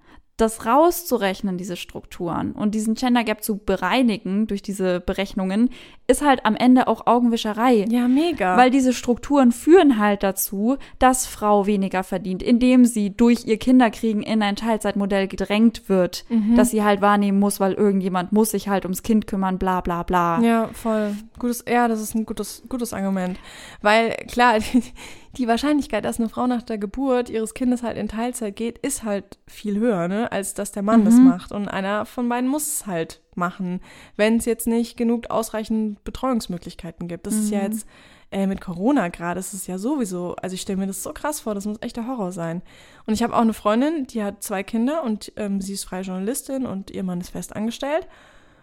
das 0.40 0.64
rauszurechnen, 0.66 1.57
diese 1.59 1.76
Strukturen 1.76 2.53
und 2.53 2.74
diesen 2.74 2.94
Gender 2.94 3.24
Gap 3.24 3.42
zu 3.42 3.57
bereinigen 3.59 4.46
durch 4.46 4.62
diese 4.62 5.00
Berechnungen, 5.00 5.70
ist 6.07 6.22
halt 6.22 6.44
am 6.44 6.57
Ende 6.57 6.88
auch 6.88 7.07
Augenwischerei. 7.07 7.85
ja, 7.88 8.09
mega. 8.09 8.57
Weil 8.57 8.70
diese 8.70 8.92
Strukturen 8.92 9.53
führen 9.53 9.98
halt 9.98 10.22
dazu, 10.22 10.76
dass 10.98 11.26
Frau 11.26 11.66
weniger 11.66 12.03
verdient, 12.03 12.42
indem 12.42 12.85
sie 12.85 13.11
durch 13.16 13.46
ihr 13.46 13.59
Kinderkriegen 13.59 14.22
in 14.22 14.42
ein 14.42 14.57
Teilzeitmodell 14.57 15.29
gedrängt 15.29 15.88
wird, 15.88 16.24
Mhm. 16.29 16.57
dass 16.57 16.70
sie 16.70 16.83
halt 16.83 17.00
wahrnehmen 17.00 17.38
muss, 17.38 17.61
weil 17.61 17.74
irgendjemand 17.74 18.33
muss 18.33 18.50
sich 18.50 18.68
halt 18.68 18.85
ums 18.85 19.03
Kind 19.03 19.26
kümmern, 19.26 19.59
bla 19.59 19.81
bla 19.81 20.03
bla. 20.03 20.40
Ja, 20.42 20.68
voll. 20.72 21.14
Gutes, 21.38 21.64
ja, 21.68 21.87
das 21.88 22.00
ist 22.00 22.14
ein 22.14 22.26
gutes, 22.26 22.62
gutes 22.68 22.92
Argument. 22.92 23.38
Weil, 23.83 24.11
klar, 24.31 24.55
die, 25.37 25.47
Wahrscheinlichkeit, 25.49 26.05
dass 26.05 26.19
eine 26.19 26.29
Frau 26.29 26.47
nach 26.47 26.62
der 26.62 26.79
Geburt 26.79 27.31
ihres 27.31 27.55
Kindes 27.55 27.83
halt 27.83 27.97
in 27.97 28.09
Teilzeit 28.09 28.57
geht, 28.57 28.79
ist 28.79 29.05
halt 29.05 29.38
viel 29.47 29.79
höher, 29.79 30.09
ne, 30.09 30.31
als 30.33 30.55
dass 30.55 30.73
der 30.73 30.83
Mann 30.83 31.05
das 31.05 31.14
Mhm. 31.14 31.25
macht. 31.25 31.53
Und 31.53 31.69
einer 31.69 32.05
von 32.07 32.29
beiden 32.29 32.49
muss 32.49 32.66
es 32.66 32.87
halt 32.87 33.21
machen, 33.35 33.81
wenn 34.16 34.37
es 34.37 34.45
jetzt 34.45 34.66
nicht 34.66 34.97
genug 34.97 35.31
ausreichend 35.31 36.03
Betreuungsmöglichkeiten 36.05 37.09
gibt. 37.09 37.27
Das 37.27 37.35
ist 37.35 37.51
ja 37.51 37.59
Mhm. 37.59 37.64
jetzt 37.64 37.87
äh, 38.33 38.47
mit 38.47 38.61
Corona 38.61 39.09
gerade, 39.09 39.40
ist 39.40 39.55
es 39.55 39.66
ja 39.66 39.77
sowieso, 39.77 40.37
also 40.37 40.55
ich 40.55 40.61
stelle 40.61 40.79
mir 40.79 40.87
das 40.87 41.03
so 41.03 41.12
krass 41.12 41.40
vor, 41.40 41.55
das 41.57 41.66
muss 41.66 41.79
echt 41.81 41.97
der 41.97 42.07
Horror 42.07 42.31
sein. 42.31 42.62
Und 43.07 43.14
ich 43.14 43.25
habe 43.25 43.35
auch 43.35 43.40
eine 43.40 43.53
Freundin, 43.53 44.07
die 44.07 44.23
hat 44.23 44.45
zwei 44.45 44.62
Kinder 44.62 45.03
und 45.03 45.33
ähm, 45.37 45.61
sie 45.61 45.73
ist 45.73 45.83
freie 45.85 46.03
Journalistin 46.03 46.64
und 46.64 46.93
ihr 46.93 47.03
Mann 47.03 47.21
ist 47.21 47.31
fest 47.31 47.57
angestellt. 47.57 48.07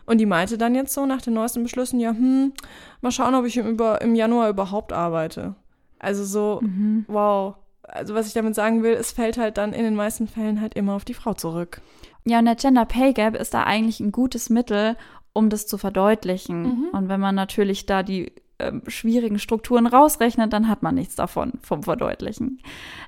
Und 0.05 0.19
die 0.19 0.25
meinte 0.25 0.57
dann 0.57 0.73
jetzt 0.73 0.93
so 0.93 1.05
nach 1.05 1.21
den 1.21 1.33
neuesten 1.33 1.63
Beschlüssen, 1.63 1.99
ja, 1.99 2.11
hm, 2.11 2.53
mal 3.01 3.11
schauen, 3.11 3.35
ob 3.35 3.45
ich 3.45 3.57
im, 3.57 3.67
über, 3.67 4.01
im 4.01 4.15
Januar 4.15 4.47
überhaupt 4.49 4.93
arbeite. 4.93 5.55
Also 5.99 6.23
so, 6.25 6.59
Mhm. 6.61 7.05
wow. 7.07 7.55
Also 7.83 8.13
was 8.15 8.27
ich 8.27 8.33
damit 8.33 8.53
sagen 8.55 8.83
will, 8.83 8.93
es 8.93 9.11
fällt 9.11 9.37
halt 9.37 9.57
dann 9.57 9.71
in 9.73 9.83
den 9.83 9.95
meisten 9.95 10.27
Fällen 10.27 10.59
halt 10.59 10.73
immer 10.73 10.93
auf 10.93 11.05
die 11.05 11.13
Frau 11.13 11.33
zurück. 11.33 11.81
Ja, 12.25 12.39
und 12.39 12.45
der 12.45 12.55
Gender 12.55 12.85
Pay 12.85 13.13
Gap 13.13 13.35
ist 13.35 13.53
da 13.53 13.63
eigentlich 13.63 13.99
ein 14.01 14.11
gutes 14.11 14.49
Mittel, 14.49 14.97
um 15.31 15.49
das 15.49 15.67
zu 15.67 15.77
verdeutlichen. 15.77 16.63
Mhm. 16.63 16.87
Und 16.91 17.07
wenn 17.09 17.21
man 17.21 17.35
natürlich 17.35 17.85
da 17.85 18.03
die 18.03 18.33
ähm, 18.59 18.81
schwierigen 18.87 19.39
Strukturen 19.39 19.87
rausrechnet, 19.87 20.51
dann 20.51 20.67
hat 20.67 20.83
man 20.83 20.95
nichts 20.95 21.15
davon 21.15 21.53
vom 21.61 21.83
Verdeutlichen. 21.83 22.59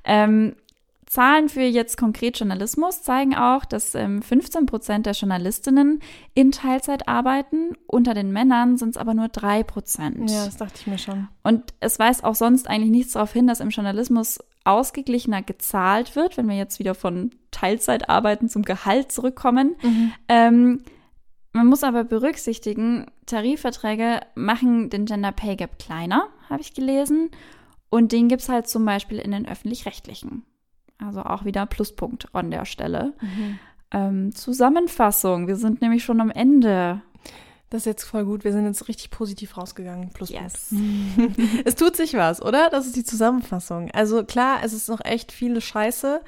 Ähm, 0.06 0.56
Zahlen 1.10 1.50
für 1.50 1.62
jetzt 1.62 1.98
konkret 1.98 2.38
Journalismus 2.38 3.02
zeigen 3.02 3.36
auch, 3.36 3.65
dass 3.65 3.95
ähm, 3.95 4.22
15 4.22 4.67
Prozent 4.67 5.08
der 5.08 5.13
Journalistinnen 5.13 6.02
in 6.36 6.52
Teilzeit 6.52 7.08
arbeiten. 7.08 7.76
Unter 7.88 8.13
den 8.13 8.32
Männern 8.32 8.78
sind 8.78 8.91
es 8.91 8.98
aber 8.98 9.15
nur 9.15 9.28
drei 9.28 9.63
Prozent. 9.63 10.30
Ja, 10.30 10.45
das 10.45 10.58
dachte 10.58 10.76
ich 10.80 10.86
mir 10.86 11.00
schon. 11.00 11.28
Und 11.41 11.74
es 11.80 11.98
weist 11.98 12.24
auch 12.24 12.36
sonst 12.36 12.69
eigentlich 12.69 12.91
nichts 12.91 13.13
darauf 13.13 13.34
hin, 13.34 13.48
dass 13.48 13.60
im 13.60 13.69
Journalismus 13.69 14.38
ausgeglichener 14.65 15.41
gezahlt 15.41 16.15
wird, 16.15 16.38
wenn 16.38 16.48
wir 16.48 16.58
jetzt 16.58 16.78
wieder 16.78 16.93
von 16.93 17.32
Teilzeitarbeiten 17.50 18.48
zum 18.48 18.62
Gehalt 18.62 19.12
zurückkommen. 19.12 19.78
Ähm, 20.28 20.84
man 21.54 21.65
muss 21.65 21.84
aber 21.84 22.04
berücksichtigen, 22.04 23.08
Tarifverträge 23.26 24.19
machen 24.36 24.91
den 24.91 25.06
Gender 25.06 25.32
Pay 25.32 25.56
Gap 25.56 25.80
kleiner, 25.80 26.28
habe 26.52 26.62
ich 26.62 26.76
gelesen. 26.76 27.32
Und 27.89 28.12
den 28.12 28.28
gibt 28.28 28.43
es 28.43 28.50
halt 28.50 28.67
zum 28.67 28.86
Beispiel 28.86 29.17
in 29.17 29.32
den 29.32 29.48
öffentlich-rechtlichen. 29.48 30.43
Also 31.05 31.21
auch 31.21 31.45
wieder 31.45 31.65
Pluspunkt 31.65 32.27
an 32.33 32.51
der 32.51 32.65
Stelle. 32.65 33.13
Ähm, 33.91 34.35
Zusammenfassung, 34.35 35.47
wir 35.47 35.55
sind 35.55 35.81
nämlich 35.81 36.03
schon 36.03 36.21
am 36.21 36.29
Ende. 36.29 37.01
Das 37.69 37.83
ist 37.83 37.85
jetzt 37.85 38.03
voll 38.03 38.25
gut. 38.25 38.43
Wir 38.43 38.51
sind 38.51 38.65
jetzt 38.65 38.88
richtig 38.88 39.12
positiv 39.12 39.55
rausgegangen. 39.55 40.09
Plus 40.09 40.29
Yes. 40.29 40.73
Es 41.65 41.75
tut 41.75 41.95
sich 41.95 42.15
was, 42.15 42.41
oder? 42.41 42.69
Das 42.71 42.88
ist 42.88 42.95
die 42.95 43.03
Zusammenfassung. 43.03 43.91
Also 43.91 44.23
klar, 44.23 44.59
es 44.63 44.73
ist 44.73 44.89
noch 44.89 45.03
echt 45.05 45.31
viele 45.31 45.62
Scheiße. 45.62 46.21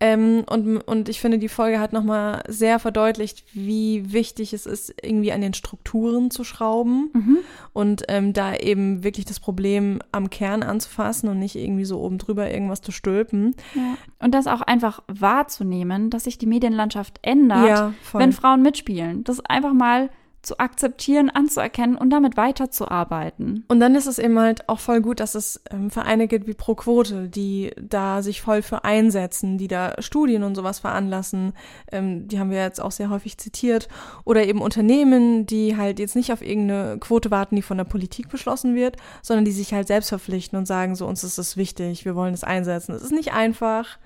Ähm, 0.00 0.44
und, 0.50 0.78
und 0.78 1.08
ich 1.08 1.20
finde, 1.20 1.38
die 1.38 1.48
Folge 1.48 1.78
hat 1.78 1.92
nochmal 1.92 2.42
sehr 2.48 2.78
verdeutlicht, 2.78 3.44
wie 3.52 4.12
wichtig 4.12 4.52
es 4.52 4.66
ist, 4.66 4.92
irgendwie 5.02 5.32
an 5.32 5.40
den 5.40 5.54
Strukturen 5.54 6.30
zu 6.30 6.42
schrauben 6.44 7.10
Mhm. 7.14 7.38
und 7.72 8.02
ähm, 8.08 8.32
da 8.32 8.54
eben 8.56 9.04
wirklich 9.04 9.24
das 9.24 9.40
Problem 9.40 10.00
am 10.12 10.30
Kern 10.30 10.62
anzufassen 10.62 11.28
und 11.28 11.38
nicht 11.38 11.54
irgendwie 11.56 11.84
so 11.84 12.00
oben 12.00 12.18
drüber 12.18 12.50
irgendwas 12.50 12.82
zu 12.82 12.90
stülpen. 12.92 13.54
Ja. 13.74 13.96
Und 14.18 14.34
das 14.34 14.46
auch 14.46 14.62
einfach 14.62 15.02
wahrzunehmen, 15.06 16.10
dass 16.10 16.24
sich 16.24 16.38
die 16.38 16.46
Medienlandschaft 16.46 17.18
ändert, 17.22 17.92
voll. 18.02 18.20
wenn 18.20 18.32
Frauen 18.32 18.62
mitspielen. 18.62 19.24
Das 19.24 19.40
einfach 19.40 19.72
mal 19.72 20.10
zu 20.46 20.58
akzeptieren, 20.58 21.30
anzuerkennen 21.30 21.96
und 21.96 22.10
damit 22.10 22.36
weiterzuarbeiten. 22.36 23.64
Und 23.68 23.80
dann 23.80 23.94
ist 23.94 24.06
es 24.06 24.18
eben 24.18 24.38
halt 24.38 24.68
auch 24.68 24.78
voll 24.78 25.00
gut, 25.00 25.20
dass 25.20 25.34
es 25.34 25.62
ähm, 25.70 25.90
Vereine 25.90 26.28
gibt 26.28 26.46
wie 26.46 26.54
Pro 26.54 26.74
Quote, 26.74 27.28
die 27.28 27.72
da 27.80 28.22
sich 28.22 28.40
voll 28.40 28.62
für 28.62 28.84
einsetzen, 28.84 29.58
die 29.58 29.68
da 29.68 29.94
Studien 30.00 30.42
und 30.42 30.54
sowas 30.54 30.78
veranlassen. 30.78 31.52
Ähm, 31.90 32.28
die 32.28 32.38
haben 32.38 32.50
wir 32.50 32.62
jetzt 32.62 32.80
auch 32.80 32.92
sehr 32.92 33.10
häufig 33.10 33.38
zitiert. 33.38 33.88
Oder 34.24 34.46
eben 34.46 34.60
Unternehmen, 34.60 35.46
die 35.46 35.76
halt 35.76 35.98
jetzt 35.98 36.16
nicht 36.16 36.32
auf 36.32 36.42
irgendeine 36.42 36.98
Quote 36.98 37.30
warten, 37.30 37.56
die 37.56 37.62
von 37.62 37.78
der 37.78 37.84
Politik 37.84 38.28
beschlossen 38.28 38.74
wird, 38.74 38.96
sondern 39.22 39.44
die 39.44 39.52
sich 39.52 39.72
halt 39.72 39.86
selbst 39.86 40.08
verpflichten 40.10 40.58
und 40.58 40.66
sagen, 40.66 40.94
so 40.94 41.06
uns 41.06 41.24
ist 41.24 41.38
das 41.38 41.56
wichtig, 41.56 42.04
wir 42.04 42.14
wollen 42.14 42.34
es 42.34 42.44
einsetzen. 42.44 42.94
Es 42.94 43.02
ist 43.02 43.12
nicht 43.12 43.32
einfach, 43.32 43.98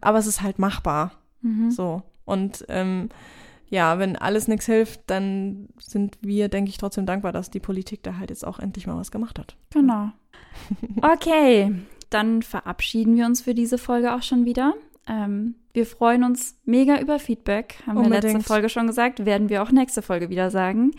aber 0.00 0.18
es 0.18 0.26
ist 0.26 0.42
halt 0.42 0.58
machbar. 0.58 1.12
Mhm. 1.42 1.70
So. 1.70 2.02
Und 2.24 2.64
ähm, 2.68 3.08
ja, 3.72 3.98
wenn 3.98 4.16
alles 4.16 4.48
nichts 4.48 4.66
hilft, 4.66 5.00
dann 5.06 5.68
sind 5.80 6.18
wir, 6.20 6.50
denke 6.50 6.68
ich, 6.68 6.76
trotzdem 6.76 7.06
dankbar, 7.06 7.32
dass 7.32 7.50
die 7.50 7.58
Politik 7.58 8.02
da 8.02 8.18
halt 8.18 8.28
jetzt 8.28 8.46
auch 8.46 8.58
endlich 8.58 8.86
mal 8.86 8.98
was 8.98 9.10
gemacht 9.10 9.38
hat. 9.38 9.56
Genau. 9.70 10.10
Okay, 11.00 11.74
dann 12.10 12.42
verabschieden 12.42 13.16
wir 13.16 13.24
uns 13.24 13.40
für 13.40 13.54
diese 13.54 13.78
Folge 13.78 14.14
auch 14.14 14.20
schon 14.20 14.44
wieder. 14.44 14.74
Ähm, 15.08 15.54
wir 15.72 15.86
freuen 15.86 16.22
uns 16.22 16.58
mega 16.66 17.00
über 17.00 17.18
Feedback, 17.18 17.76
haben 17.86 17.96
wir 17.96 18.10
letzte 18.10 18.26
Unbedingt. 18.28 18.46
Folge 18.46 18.68
schon 18.68 18.86
gesagt, 18.86 19.24
werden 19.24 19.48
wir 19.48 19.62
auch 19.62 19.70
nächste 19.70 20.02
Folge 20.02 20.28
wieder 20.28 20.50
sagen. 20.50 20.90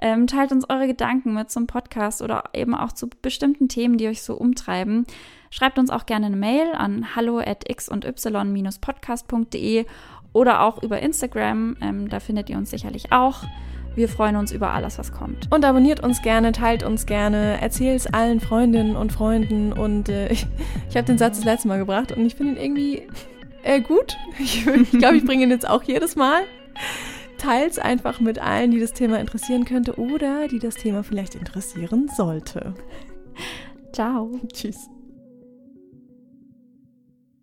Ähm, 0.00 0.28
teilt 0.28 0.52
uns 0.52 0.70
eure 0.70 0.86
Gedanken 0.86 1.34
mit 1.34 1.50
zum 1.50 1.66
Podcast 1.66 2.22
oder 2.22 2.44
eben 2.54 2.76
auch 2.76 2.92
zu 2.92 3.08
bestimmten 3.08 3.68
Themen, 3.68 3.98
die 3.98 4.06
euch 4.06 4.22
so 4.22 4.34
umtreiben. 4.36 5.04
Schreibt 5.50 5.80
uns 5.80 5.90
auch 5.90 6.06
gerne 6.06 6.26
eine 6.26 6.36
Mail 6.36 6.70
an 6.72 7.16
hallo 7.16 7.40
at 7.40 7.68
x 7.68 7.88
und 7.88 8.04
y-podcast.de 8.04 9.84
oder 10.32 10.62
auch 10.62 10.82
über 10.82 11.00
Instagram. 11.00 11.76
Ähm, 11.80 12.08
da 12.08 12.20
findet 12.20 12.50
ihr 12.50 12.56
uns 12.56 12.70
sicherlich 12.70 13.12
auch. 13.12 13.44
Wir 13.94 14.08
freuen 14.08 14.36
uns 14.36 14.52
über 14.52 14.72
alles, 14.72 14.98
was 14.98 15.12
kommt. 15.12 15.52
Und 15.52 15.64
abonniert 15.64 16.00
uns 16.00 16.22
gerne, 16.22 16.52
teilt 16.52 16.84
uns 16.84 17.06
gerne, 17.06 17.60
erzählt 17.60 17.96
es 17.96 18.06
allen 18.06 18.40
Freundinnen 18.40 18.96
und 18.96 19.12
Freunden. 19.12 19.72
Und 19.72 20.08
äh, 20.08 20.28
ich, 20.32 20.46
ich 20.88 20.96
habe 20.96 21.06
den 21.06 21.18
Satz 21.18 21.36
das 21.36 21.44
letzte 21.44 21.68
Mal 21.68 21.78
gebracht 21.78 22.12
und 22.12 22.24
ich 22.24 22.36
finde 22.36 22.54
ihn 22.54 22.64
irgendwie 22.64 23.02
äh, 23.62 23.80
gut. 23.80 24.16
Ich, 24.38 24.66
ich 24.66 24.90
glaube, 24.92 25.16
ich 25.16 25.24
bringe 25.24 25.42
ihn 25.42 25.50
jetzt 25.50 25.68
auch 25.68 25.82
jedes 25.82 26.16
Mal. 26.16 26.42
Teils 27.36 27.78
einfach 27.78 28.20
mit 28.20 28.38
allen, 28.38 28.70
die 28.70 28.80
das 28.80 28.92
Thema 28.92 29.18
interessieren 29.18 29.64
könnte 29.64 29.98
oder 29.98 30.46
die 30.48 30.58
das 30.58 30.76
Thema 30.76 31.02
vielleicht 31.02 31.34
interessieren 31.34 32.08
sollte. 32.14 32.74
Ciao. 33.92 34.30
Tschüss. 34.52 34.88